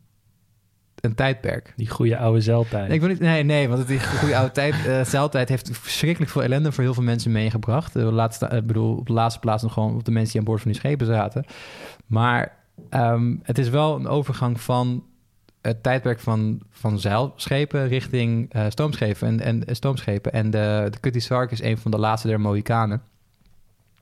een 1.00 1.14
tijdperk. 1.14 1.72
Die 1.76 1.90
goede 1.90 2.18
oude 2.18 2.40
zeiltijd. 2.40 2.86
Nee, 2.86 2.94
ik 2.94 3.00
wil 3.00 3.08
niet, 3.08 3.20
nee, 3.20 3.42
nee, 3.42 3.68
want 3.68 3.86
die 3.86 4.00
goede 4.00 4.36
oude 4.36 4.52
tijd, 4.52 4.74
uh, 4.86 5.04
zeiltijd 5.04 5.48
heeft 5.48 5.70
verschrikkelijk 5.72 6.32
veel 6.32 6.42
ellende 6.42 6.72
voor 6.72 6.84
heel 6.84 6.94
veel 6.94 7.02
mensen 7.02 7.32
meegebracht. 7.32 7.92
De 7.92 8.00
laatste, 8.00 8.46
ik 8.46 8.66
bedoel, 8.66 8.96
op 8.96 9.06
de 9.06 9.12
laatste 9.12 9.40
plaats 9.40 9.62
nog 9.62 9.72
gewoon 9.72 9.94
op 9.94 10.04
de 10.04 10.10
mensen 10.10 10.30
die 10.30 10.40
aan 10.40 10.46
boord 10.46 10.62
van 10.62 10.70
die 10.70 10.80
schepen 10.80 11.06
zaten. 11.06 11.44
Maar 12.06 12.52
um, 12.90 13.40
het 13.42 13.58
is 13.58 13.68
wel 13.68 13.96
een 13.96 14.08
overgang 14.08 14.60
van 14.60 15.04
het 15.62 15.82
tijdperk 15.82 16.20
van, 16.20 16.60
van 16.70 16.98
zeilschepen 16.98 17.88
richting 17.88 18.54
uh, 18.56 18.64
stoomschepen. 18.68 19.40
En, 19.40 19.66
en 19.66 19.76
stoomschepen. 19.76 20.32
En 20.32 20.50
de, 20.50 20.88
de 20.90 21.00
Cutty 21.00 21.18
Sark 21.18 21.50
is 21.50 21.62
een 21.62 21.78
van 21.78 21.90
de 21.90 21.98
laatste 21.98 22.28
der 22.28 22.40
Mohikanen. 22.40 23.02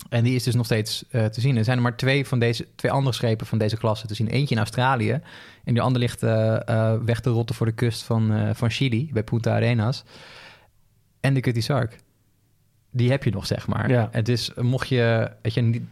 En 0.09 0.25
die 0.25 0.35
is 0.35 0.43
dus 0.43 0.55
nog 0.55 0.64
steeds 0.64 1.05
uh, 1.11 1.25
te 1.25 1.40
zien. 1.40 1.57
Er 1.57 1.64
zijn 1.64 1.77
er 1.77 1.83
maar 1.83 1.97
twee 1.97 2.27
van 2.27 2.38
deze 2.38 2.67
twee 2.75 2.93
andere 2.93 3.14
schepen 3.14 3.47
van 3.47 3.59
deze 3.59 3.77
klasse 3.77 4.07
te 4.07 4.14
zien. 4.14 4.29
Eentje 4.29 4.55
in 4.55 4.61
Australië 4.61 5.21
en 5.64 5.73
die 5.73 5.81
andere 5.81 6.05
ligt 6.05 6.23
uh, 6.23 6.57
uh, 6.69 6.95
weg 7.05 7.21
te 7.21 7.31
rotten 7.31 7.55
voor 7.55 7.67
de 7.67 7.73
kust 7.73 8.03
van, 8.03 8.55
van 8.55 8.71
Chili 8.71 9.11
bij 9.12 9.23
Punta 9.23 9.55
Arenas. 9.55 10.05
En 11.21 11.35
de 11.35 11.40
Cutty 11.40 11.61
Sark. 11.61 11.99
Die 12.90 13.11
heb 13.11 13.25
je 13.25 13.31
nog, 13.31 13.47
zeg 13.47 13.67
maar. 13.67 13.90
Ja. 13.90 14.09
En 14.11 14.25
dus 14.25 14.51
mocht 14.55 14.88
je, 14.88 15.31
weet 15.43 15.55
je 15.55 15.61
niet, 15.61 15.83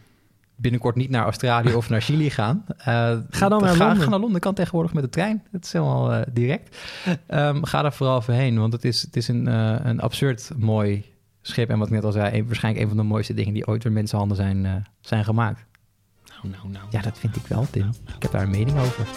binnenkort 0.55 0.95
niet 0.95 1.09
naar 1.09 1.23
Australië 1.23 1.73
of 1.73 1.89
naar 1.89 2.01
Chili 2.01 2.29
gaan. 2.39 2.65
ga 2.77 3.49
dan 3.49 3.61
naar 3.61 3.75
ga, 3.75 3.85
Londen. 3.85 4.03
Ga 4.03 4.09
naar 4.09 4.19
Londen. 4.19 4.41
Kan 4.41 4.53
tegenwoordig 4.53 4.93
met 4.93 5.03
de 5.03 5.09
trein. 5.09 5.43
Het 5.51 5.65
is 5.65 5.73
helemaal 5.73 6.23
direct. 6.31 6.77
Um, 7.27 7.65
ga 7.65 7.81
daar 7.81 7.93
vooral 7.93 8.21
voor 8.21 8.33
heen, 8.33 8.59
want 8.59 8.73
het 8.73 8.85
is, 8.85 9.01
het 9.01 9.15
is 9.15 9.27
een, 9.27 9.45
een 9.87 9.99
absurd 9.99 10.51
mooi 10.55 11.12
schip. 11.43 11.69
En 11.69 11.77
wat 11.77 11.87
ik 11.87 11.93
net 11.93 12.03
al 12.03 12.11
zei, 12.11 12.37
een, 12.37 12.45
waarschijnlijk 12.45 12.83
een 12.83 12.89
van 12.89 12.97
de 12.97 13.03
mooiste 13.03 13.33
dingen 13.33 13.53
die 13.53 13.67
ooit 13.67 13.81
door 13.81 13.91
mensenhanden 13.91 14.37
zijn, 14.37 14.65
uh, 14.65 14.75
zijn 15.01 15.23
gemaakt. 15.23 15.65
Nou, 16.27 16.55
nou, 16.55 16.69
nou. 16.69 16.85
Ja, 16.89 17.01
dat 17.01 17.19
vind 17.19 17.35
ik 17.35 17.47
wel, 17.47 17.67
Tim. 17.69 17.89
Ik 18.15 18.21
heb 18.21 18.31
daar 18.31 18.43
een 18.43 18.49
mening 18.49 18.79
over. 18.79 19.07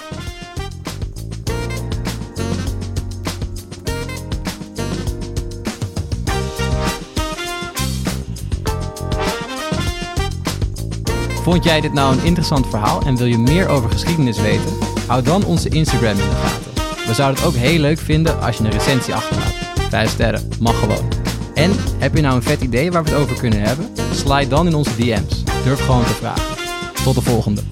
Vond 11.43 11.65
jij 11.65 11.81
dit 11.81 11.93
nou 11.93 12.19
een 12.19 12.25
interessant 12.25 12.67
verhaal 12.67 13.03
en 13.03 13.17
wil 13.17 13.27
je 13.27 13.39
meer 13.39 13.69
over 13.69 13.91
geschiedenis 13.91 14.41
weten? 14.41 14.77
Hou 15.07 15.23
dan 15.23 15.45
onze 15.45 15.69
Instagram 15.69 16.19
in 16.19 16.29
de 16.29 16.35
gaten. 16.35 16.73
We 17.07 17.15
zouden 17.15 17.43
het 17.43 17.49
ook 17.49 17.61
heel 17.61 17.79
leuk 17.79 17.99
vinden 17.99 18.41
als 18.41 18.57
je 18.57 18.65
een 18.65 18.71
recensie 18.71 19.15
achterlaat. 19.15 19.55
Vijf 19.89 20.11
sterren, 20.11 20.49
mag 20.61 20.79
gewoon. 20.79 21.16
En 21.57 21.73
heb 21.99 22.15
je 22.15 22.23
nou 22.23 22.35
een 22.35 22.43
vet 22.43 22.61
idee 22.61 22.91
waar 22.91 23.05
we 23.05 23.11
het 23.11 23.19
over 23.19 23.37
kunnen 23.37 23.61
hebben? 23.61 23.89
Slide 24.13 24.49
dan 24.49 24.67
in 24.67 24.75
onze 24.75 24.97
DM's. 24.97 25.45
Durf 25.65 25.81
gewoon 25.85 26.05
te 26.05 26.15
vragen. 26.15 26.57
Tot 27.05 27.15
de 27.15 27.23
volgende. 27.23 27.63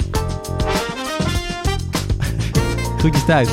Groetjes 2.98 3.24
thuis. 3.24 3.48